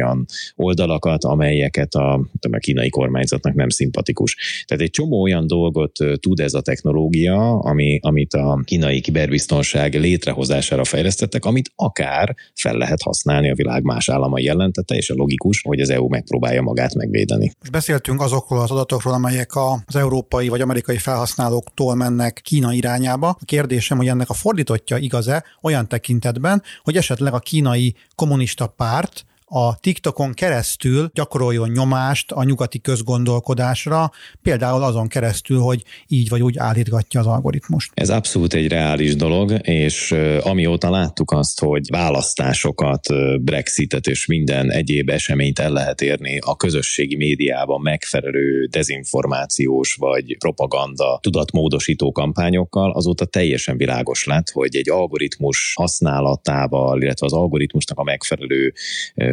oldalakat, 0.56 1.24
amelyeket 1.24 1.94
a, 1.94 2.14
a 2.52 2.58
kínai 2.58 2.90
kormányzatnak 2.90 3.54
nem 3.54 3.70
szimpatikus. 3.70 4.64
Tehát 4.66 4.84
egy 4.84 4.90
csomó 4.90 5.22
olyan 5.22 5.48
dolgot 5.48 5.92
tud 6.20 6.40
ez 6.40 6.54
a 6.54 6.62
technológia, 6.62 7.60
ami, 7.60 8.00
amit 8.02 8.34
a 8.34 8.62
kínai 8.64 9.02
kiberbiztonság 9.02 9.94
létrehozására 9.94 10.84
fejlesztettek, 10.84 11.46
amit 11.46 11.72
akár 11.76 12.36
fel 12.54 12.78
lehet 12.78 13.02
használni 13.02 13.50
a 13.50 13.56
világ 13.56 13.84
más 13.84 14.10
államai 14.10 14.48
ellen, 14.48 14.72
tehát 14.72 14.88
teljesen 14.88 15.16
logikus, 15.16 15.62
hogy 15.62 15.80
az 15.80 15.90
EU 15.90 16.08
megpróbálja 16.08 16.62
magát 16.62 16.94
megvédeni. 16.96 17.52
Most 17.60 17.72
beszéltünk 17.72 18.22
azokról 18.22 18.62
az 18.62 18.72
adatokról, 18.72 19.14
amelyek 19.14 19.52
az 19.86 19.96
európai 19.96 20.48
vagy 20.48 20.62
amerikai 20.62 20.98
felhasználóktól 20.98 21.96
mennek 21.96 22.42
Kína 22.44 22.74
irányába. 22.74 23.28
A 23.28 23.46
kérdésem, 23.46 23.98
hogy 23.98 24.08
ennek 24.08 24.30
a 24.30 24.34
fordítottja 24.34 24.98
igaz-e 24.98 25.44
olyan 25.62 25.88
tekintetben, 25.88 26.64
hogy 26.84 26.98
esetleg 26.98 27.34
a 27.34 27.40
kínai 27.40 27.96
kommunista 28.16 28.68
párt 28.68 29.26
a 29.50 29.80
TikTokon 29.80 30.34
keresztül 30.34 31.10
gyakoroljon 31.14 31.70
nyomást 31.70 32.32
a 32.32 32.44
nyugati 32.44 32.82
közgondolkodásra, 32.82 34.12
például 34.42 34.84
azon 34.84 35.08
keresztül, 35.08 35.60
hogy 35.60 35.84
így 36.08 36.30
vagy 36.30 36.42
úgy 36.42 36.58
állítgatja 36.58 37.20
az 37.20 37.26
algoritmust. 37.26 37.92
Ez 37.94 38.10
abszolút 38.10 38.54
egy 38.54 38.68
reális 38.68 39.16
dolog, 39.16 39.60
és 39.62 40.16
amióta 40.42 40.90
láttuk 40.90 41.32
azt, 41.32 41.60
hogy 41.60 41.88
választásokat, 41.92 43.08
Brexitet 43.42 44.08
és 44.08 44.26
minden 44.26 44.72
egyéb 44.72 45.10
eseményt 45.10 45.60
el 45.60 45.72
lehet 45.72 46.02
érni 46.02 46.38
a 46.38 46.56
közösségi 46.56 47.16
médiában 47.16 47.82
megfelelő 47.82 48.66
dezinformációs 48.66 49.96
vagy 50.00 50.38
propaganda 50.38 51.20
tudatmódosító 51.22 52.12
kampányokkal, 52.12 52.92
azóta 52.92 53.26
teljesen 53.26 53.78
világos 53.78 54.24
lett, 54.24 54.50
hogy 54.50 54.76
egy 54.76 54.90
algoritmus 54.90 55.74
használatával, 55.76 57.02
illetve 57.02 57.26
az 57.26 57.34
algoritmusnak 57.34 58.00
a 58.00 58.04
megfelelő 58.04 58.74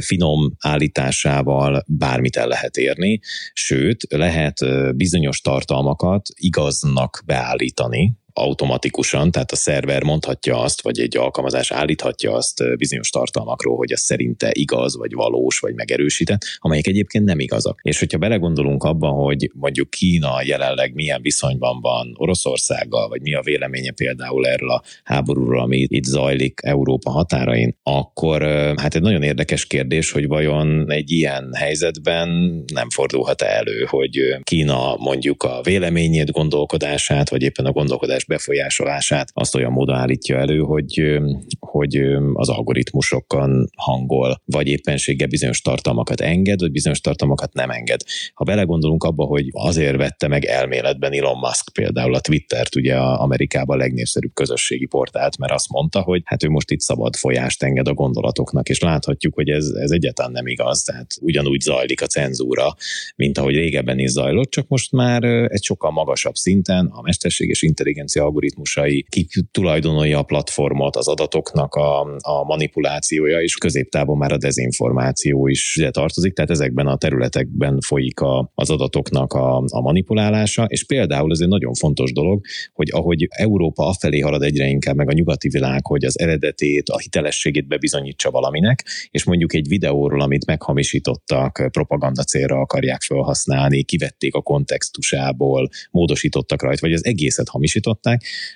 finom 0.05 0.53
állításával 0.59 1.85
bármit 1.87 2.37
el 2.37 2.49
lehet 2.49 2.77
érni, 2.77 3.21
sőt, 3.53 4.07
lehet 4.09 4.59
bizonyos 4.97 5.41
tartalmakat 5.41 6.29
igaznak 6.35 7.23
beállítani, 7.27 8.17
automatikusan, 8.35 9.31
tehát 9.31 9.53
a 9.53 9.57
szerver 9.57 10.03
mondhatja 10.03 10.61
azt, 10.61 10.83
vagy 10.83 10.99
egy 10.99 11.17
alkalmazás 11.17 11.71
állíthatja 11.71 12.33
azt 12.33 12.77
bizonyos 12.77 13.11
tartalmakról, 13.11 13.77
hogy 13.77 13.93
az 13.93 14.01
szerinte 14.01 14.51
igaz, 14.53 14.97
vagy 14.97 15.13
valós, 15.13 15.59
vagy 15.59 15.75
megerősített, 15.75 16.43
amelyek 16.59 16.87
egyébként 16.87 17.25
nem 17.25 17.39
igazak. 17.39 17.81
És 17.83 17.99
hogyha 17.99 18.19
belegondolunk 18.19 18.83
abba, 18.85 19.09
hogy 19.09 19.51
mondjuk 19.55 19.91
Kína 19.91 20.43
jelenleg 20.45 20.95
milyen 20.95 21.23
viszonyban 21.23 21.81
van 21.81 22.15
Oroszországgal, 22.17 23.09
vagy 23.09 23.21
mi 23.21 23.35
a 23.35 23.43
véleménye 23.43 23.93
például 23.93 24.47
erről 24.47 24.71
a 24.71 24.83
háborúról, 25.05 25.61
ami 25.61 25.87
itt 25.89 26.05
zajlik 26.05 26.61
Európa 26.63 27.11
határain, 27.11 27.77
akkor 27.83 28.43
hát 28.77 28.95
egy 28.95 29.03
nagyon 29.03 29.23
érdekes 29.23 29.67
kérdés, 29.67 30.11
hogy 30.11 30.27
vajon 30.27 30.91
egy 30.91 31.11
ilyen 31.11 31.55
helyzetben 31.55 32.29
nem 32.73 32.91
fordulhat 32.91 33.43
elő, 33.43 33.85
hogy 33.89 34.37
Kína 34.43 34.97
mondjuk 34.97 35.43
a 35.43 35.61
véleményét, 35.63 36.31
gondolkodását, 36.31 37.29
vagy 37.29 37.43
éppen 37.43 37.67
a 37.67 37.73
gondolkodás 37.73 38.24
befolyásolását 38.27 39.31
azt 39.33 39.55
olyan 39.55 39.73
módon 39.73 39.97
állítja 39.97 40.39
elő, 40.39 40.59
hogy, 40.59 41.19
hogy 41.59 41.97
az 42.33 42.49
algoritmusokon 42.49 43.71
hangol, 43.77 44.43
vagy 44.45 44.67
éppenséggel 44.67 45.29
bizonyos 45.29 45.61
tartalmakat 45.61 46.21
enged, 46.21 46.61
vagy 46.61 46.71
bizonyos 46.71 47.01
tartalmakat 47.01 47.53
nem 47.53 47.71
enged. 47.71 48.01
Ha 48.35 48.45
belegondolunk 48.45 49.05
abba, 49.05 49.25
hogy 49.25 49.49
azért 49.53 49.97
vette 49.97 50.29
meg 50.29 50.45
elméletben 50.45 51.13
Elon 51.13 51.39
Musk 51.39 51.73
például 51.73 52.15
a 52.15 52.21
Twittert, 52.21 52.75
ugye 52.75 52.97
a 52.97 53.21
Amerikában 53.21 53.77
a 53.77 53.83
legnépszerűbb 53.83 54.35
közösségi 54.35 54.87
portált, 54.87 55.39
mert 55.39 55.53
azt 55.53 55.69
mondta, 55.69 56.01
hogy 56.01 56.23
hát 56.25 56.43
ő 56.43 56.49
most 56.49 56.71
itt 56.71 56.81
szabad 56.81 57.17
folyást 57.17 57.63
enged 57.63 57.89
a 57.89 57.95
gondolatoknak, 57.95 58.69
és 58.69 58.81
láthatjuk, 58.81 59.35
hogy 59.35 59.49
ez, 59.49 59.67
ez 59.67 59.91
egyáltalán 59.91 60.33
nem 60.33 60.47
igaz, 60.47 60.83
tehát 60.83 61.17
ugyanúgy 61.21 61.61
zajlik 61.61 62.03
a 62.03 62.07
cenzúra, 62.07 62.75
mint 63.17 63.39
ahogy 63.39 63.55
régebben 63.55 63.99
is 63.99 64.11
zajlott, 64.11 64.51
csak 64.51 64.69
most 64.69 64.93
már 64.93 65.23
egy 65.25 65.63
sokkal 65.63 65.91
magasabb 65.91 66.35
szinten 66.35 66.87
a 66.87 67.03
mesterséges 67.03 67.63
intelligencia 67.63 68.14
algoritmusai, 68.21 69.07
ki 69.09 69.27
tulajdonolja 69.51 70.19
a 70.19 70.23
platformot, 70.23 70.97
az 70.97 71.09
adatoknak 71.09 71.75
a, 71.75 72.01
a 72.19 72.45
manipulációja, 72.45 73.41
és 73.41 73.55
középtávon 73.55 74.17
már 74.17 74.33
a 74.33 74.39
dezinformáció 74.39 75.47
is 75.47 75.77
ide 75.77 75.91
tartozik, 75.91 76.33
tehát 76.33 76.51
ezekben 76.51 76.87
a 76.87 76.97
területekben 76.97 77.81
folyik 77.81 78.21
a, 78.21 78.51
az 78.55 78.71
adatoknak 78.71 79.33
a, 79.33 79.57
a 79.57 79.81
manipulálása, 79.81 80.65
és 80.65 80.85
például 80.85 81.31
ez 81.31 81.41
egy 81.41 81.49
nagyon 81.49 81.75
fontos 81.75 82.13
dolog, 82.13 82.41
hogy 82.73 82.89
ahogy 82.93 83.27
Európa 83.31 83.87
afelé 83.87 84.19
halad 84.19 84.43
egyre 84.43 84.67
inkább, 84.67 84.97
meg 84.97 85.09
a 85.09 85.13
nyugati 85.13 85.49
világ, 85.49 85.87
hogy 85.87 86.05
az 86.05 86.19
eredetét, 86.19 86.89
a 86.89 86.99
hitelességét 86.99 87.67
bebizonyítsa 87.67 88.31
valaminek, 88.31 88.85
és 89.11 89.25
mondjuk 89.25 89.55
egy 89.55 89.69
videóról, 89.69 90.21
amit 90.21 90.47
meghamisítottak, 90.47 91.69
propaganda 91.73 92.23
célra 92.23 92.59
akarják 92.59 93.03
felhasználni, 93.03 93.83
kivették 93.83 94.35
a 94.35 94.43
kontextusából, 94.43 95.69
módosítottak 95.91 96.63
rajta, 96.63 96.81
vagy 96.81 96.93
az 96.93 97.05
egészet 97.05 97.49
hamisították, 97.49 98.04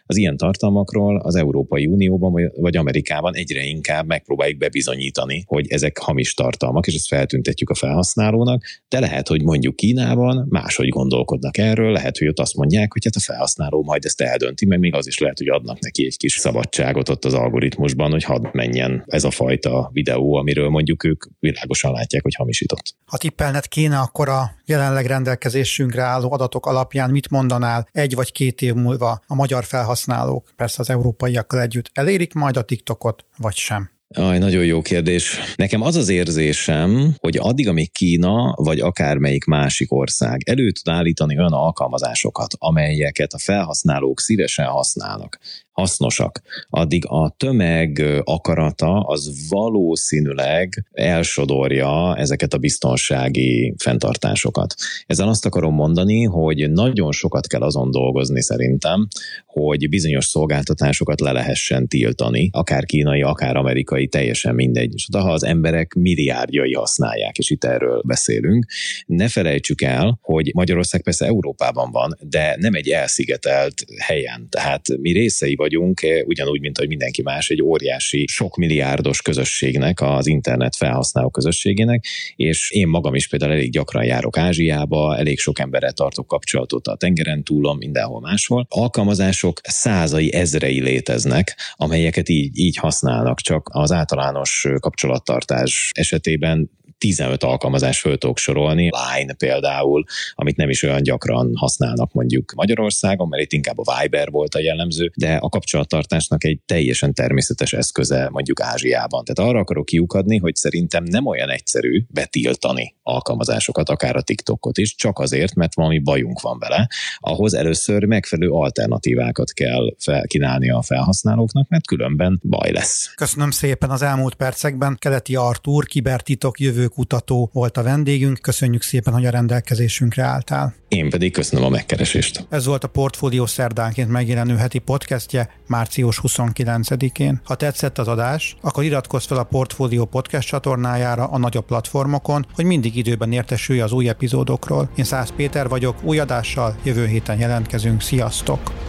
az 0.06 0.16
ilyen 0.16 0.36
tartalmakról 0.36 1.20
az 1.20 1.34
Európai 1.34 1.86
Unióban 1.86 2.50
vagy 2.56 2.76
Amerikában 2.76 3.34
egyre 3.34 3.62
inkább 3.62 4.06
megpróbáljuk 4.06 4.58
bebizonyítani, 4.58 5.44
hogy 5.46 5.66
ezek 5.68 5.98
hamis 5.98 6.34
tartalmak, 6.34 6.86
és 6.86 6.94
ezt 6.94 7.06
feltüntetjük 7.06 7.70
a 7.70 7.74
felhasználónak, 7.74 8.64
de 8.88 9.00
lehet, 9.00 9.28
hogy 9.28 9.42
mondjuk 9.42 9.76
Kínában 9.76 10.46
máshogy 10.48 10.88
gondolkodnak 10.88 11.58
erről, 11.58 11.92
lehet, 11.92 12.18
hogy 12.18 12.28
ott 12.28 12.38
azt 12.38 12.56
mondják, 12.56 12.92
hogy 12.92 13.04
hát 13.04 13.16
a 13.16 13.20
felhasználó 13.20 13.82
majd 13.82 14.04
ezt 14.04 14.20
eldönti, 14.20 14.66
meg 14.66 14.78
még 14.78 14.94
az 14.94 15.06
is 15.06 15.18
lehet, 15.18 15.38
hogy 15.38 15.48
adnak 15.48 15.78
neki 15.78 16.04
egy 16.04 16.16
kis 16.16 16.32
szabadságot 16.32 17.08
ott 17.08 17.24
az 17.24 17.34
algoritmusban, 17.34 18.10
hogy 18.10 18.24
hadd 18.24 18.46
menjen 18.52 19.02
ez 19.06 19.24
a 19.24 19.30
fajta 19.30 19.90
videó, 19.92 20.34
amiről 20.34 20.68
mondjuk 20.68 21.04
ők 21.04 21.24
világosan 21.38 21.92
látják, 21.92 22.22
hogy 22.22 22.34
hamisított. 22.34 22.96
Ha 23.04 23.16
tippelnet 23.16 23.68
kéne, 23.68 23.98
akkor 23.98 24.28
a 24.28 24.57
jelenleg 24.68 25.06
rendelkezésünkre 25.06 26.02
álló 26.02 26.32
adatok 26.32 26.66
alapján 26.66 27.10
mit 27.10 27.30
mondanál 27.30 27.88
egy 27.92 28.14
vagy 28.14 28.32
két 28.32 28.62
év 28.62 28.74
múlva 28.74 29.20
a 29.26 29.34
magyar 29.34 29.64
felhasználók, 29.64 30.50
persze 30.56 30.80
az 30.80 30.90
európaiakkal 30.90 31.60
együtt, 31.60 31.90
elérik 31.92 32.34
majd 32.34 32.56
a 32.56 32.62
TikTokot, 32.62 33.24
vagy 33.36 33.54
sem? 33.54 33.90
Aj, 34.14 34.38
nagyon 34.38 34.64
jó 34.64 34.82
kérdés. 34.82 35.38
Nekem 35.56 35.82
az 35.82 35.96
az 35.96 36.08
érzésem, 36.08 37.14
hogy 37.18 37.36
addig, 37.36 37.68
amíg 37.68 37.92
Kína, 37.92 38.54
vagy 38.56 38.80
akármelyik 38.80 39.44
másik 39.44 39.92
ország 39.92 40.40
elő 40.44 40.70
tud 40.70 40.92
állítani 40.92 41.38
olyan 41.38 41.52
alkalmazásokat, 41.52 42.54
amelyeket 42.58 43.32
a 43.32 43.38
felhasználók 43.38 44.20
szívesen 44.20 44.66
használnak, 44.66 45.38
hasznosak, 45.78 46.42
addig 46.70 47.04
a 47.06 47.34
tömeg 47.36 48.02
akarata 48.24 49.00
az 49.00 49.48
valószínűleg 49.48 50.84
elsodorja 50.92 52.16
ezeket 52.16 52.52
a 52.52 52.58
biztonsági 52.58 53.74
fenntartásokat. 53.76 54.74
Ezzel 55.06 55.28
azt 55.28 55.46
akarom 55.46 55.74
mondani, 55.74 56.22
hogy 56.22 56.70
nagyon 56.70 57.12
sokat 57.12 57.46
kell 57.46 57.60
azon 57.60 57.90
dolgozni 57.90 58.42
szerintem, 58.42 59.08
hogy 59.46 59.88
bizonyos 59.88 60.24
szolgáltatásokat 60.24 61.20
le 61.20 61.32
lehessen 61.32 61.88
tiltani, 61.88 62.48
akár 62.52 62.84
kínai, 62.84 63.22
akár 63.22 63.56
amerikai, 63.56 64.06
teljesen 64.06 64.54
mindegy. 64.54 64.92
És 64.94 65.06
ha 65.12 65.32
az 65.32 65.44
emberek 65.44 65.94
milliárdjai 65.94 66.72
használják, 66.72 67.38
és 67.38 67.50
itt 67.50 67.64
erről 67.64 68.02
beszélünk, 68.06 68.66
ne 69.06 69.28
felejtsük 69.28 69.82
el, 69.82 70.18
hogy 70.22 70.50
Magyarország 70.54 71.02
persze 71.02 71.26
Európában 71.26 71.90
van, 71.90 72.18
de 72.20 72.56
nem 72.58 72.74
egy 72.74 72.88
elszigetelt 72.88 73.84
helyen. 73.98 74.46
Tehát 74.50 74.98
mi 75.00 75.12
részei 75.12 75.54
vagy 75.54 75.67
vagyunk, 75.68 76.02
eh, 76.02 76.20
ugyanúgy, 76.26 76.60
mint 76.60 76.78
hogy 76.78 76.88
mindenki 76.88 77.22
más, 77.22 77.48
egy 77.48 77.62
óriási, 77.62 78.26
sok 78.26 78.56
milliárdos 78.56 79.22
közösségnek, 79.22 80.00
az 80.00 80.26
internet 80.26 80.76
felhasználó 80.76 81.30
közösségének, 81.30 82.04
és 82.36 82.70
én 82.70 82.88
magam 82.88 83.14
is 83.14 83.28
például 83.28 83.52
elég 83.52 83.70
gyakran 83.70 84.04
járok 84.04 84.36
Ázsiába, 84.36 85.16
elég 85.16 85.38
sok 85.38 85.58
emberrel 85.58 85.92
tartok 85.92 86.26
kapcsolatot 86.26 86.86
a 86.86 86.96
tengeren 86.96 87.42
túlon, 87.44 87.76
mindenhol 87.76 88.20
máshol. 88.20 88.66
Alkalmazások 88.68 89.60
százai, 89.62 90.32
ezrei 90.34 90.80
léteznek, 90.80 91.56
amelyeket 91.76 92.28
így, 92.28 92.58
így 92.58 92.76
használnak, 92.76 93.40
csak 93.40 93.68
az 93.72 93.92
általános 93.92 94.66
kapcsolattartás 94.80 95.90
esetében 95.94 96.70
15 96.98 97.42
alkalmazás 97.42 98.00
föl 98.00 98.18
tudok 98.18 98.38
sorolni, 98.38 98.90
Line 99.16 99.32
például, 99.32 100.04
amit 100.34 100.56
nem 100.56 100.70
is 100.70 100.82
olyan 100.82 101.02
gyakran 101.02 101.52
használnak 101.54 102.12
mondjuk 102.12 102.52
Magyarországon, 102.56 103.28
mert 103.28 103.42
itt 103.42 103.52
inkább 103.52 103.78
a 103.78 104.00
Viber 104.00 104.30
volt 104.30 104.54
a 104.54 104.60
jellemző, 104.60 105.12
de 105.14 105.34
a 105.34 105.48
kapcsolattartásnak 105.48 106.44
egy 106.44 106.60
teljesen 106.66 107.14
természetes 107.14 107.72
eszköze 107.72 108.28
mondjuk 108.30 108.60
Ázsiában. 108.60 109.24
Tehát 109.24 109.50
arra 109.50 109.60
akarok 109.60 109.84
kiukadni, 109.84 110.38
hogy 110.38 110.54
szerintem 110.54 111.04
nem 111.04 111.26
olyan 111.26 111.50
egyszerű 111.50 112.02
betiltani 112.08 112.94
alkalmazásokat, 113.02 113.88
akár 113.88 114.16
a 114.16 114.22
TikTokot 114.22 114.78
is, 114.78 114.94
csak 114.94 115.18
azért, 115.18 115.54
mert 115.54 115.74
valami 115.74 115.98
bajunk 115.98 116.40
van 116.40 116.58
vele. 116.58 116.88
Ahhoz 117.16 117.54
először 117.54 118.04
megfelelő 118.04 118.50
alternatívákat 118.50 119.52
kell 119.52 119.94
felkínálni 119.98 120.70
a 120.70 120.82
felhasználóknak, 120.82 121.68
mert 121.68 121.86
különben 121.86 122.40
baj 122.48 122.72
lesz. 122.72 123.12
Köszönöm 123.14 123.50
szépen 123.50 123.90
az 123.90 124.02
elmúlt 124.02 124.34
percekben. 124.34 124.96
Keleti 124.98 125.36
Artúr, 125.36 125.86
kibertitok 125.86 126.60
jövő 126.60 126.87
kutató 126.88 127.50
volt 127.52 127.76
a 127.76 127.82
vendégünk. 127.82 128.38
Köszönjük 128.40 128.82
szépen, 128.82 129.12
hogy 129.12 129.26
a 129.26 129.30
rendelkezésünkre 129.30 130.22
álltál. 130.22 130.74
Én 130.88 131.10
pedig 131.10 131.32
köszönöm 131.32 131.64
a 131.64 131.68
megkeresést. 131.68 132.46
Ez 132.48 132.66
volt 132.66 132.84
a 132.84 132.88
Portfólió 132.88 133.46
szerdánként 133.46 134.08
megjelenő 134.08 134.56
heti 134.56 134.78
podcastje 134.78 135.50
március 135.66 136.20
29-én. 136.22 137.40
Ha 137.44 137.54
tetszett 137.54 137.98
az 137.98 138.08
adás, 138.08 138.56
akkor 138.60 138.84
iratkozz 138.84 139.26
fel 139.26 139.38
a 139.38 139.42
Portfólió 139.42 140.04
podcast 140.04 140.48
csatornájára 140.48 141.24
a 141.24 141.38
nagyobb 141.38 141.64
platformokon, 141.64 142.46
hogy 142.54 142.64
mindig 142.64 142.96
időben 142.96 143.32
értesülj 143.32 143.80
az 143.80 143.92
új 143.92 144.08
epizódokról. 144.08 144.90
Én 144.96 145.04
Szász 145.04 145.32
Péter 145.36 145.68
vagyok, 145.68 145.96
új 146.02 146.18
adással 146.18 146.76
jövő 146.82 147.06
héten 147.06 147.38
jelentkezünk. 147.38 148.00
Sziasztok! 148.00 148.87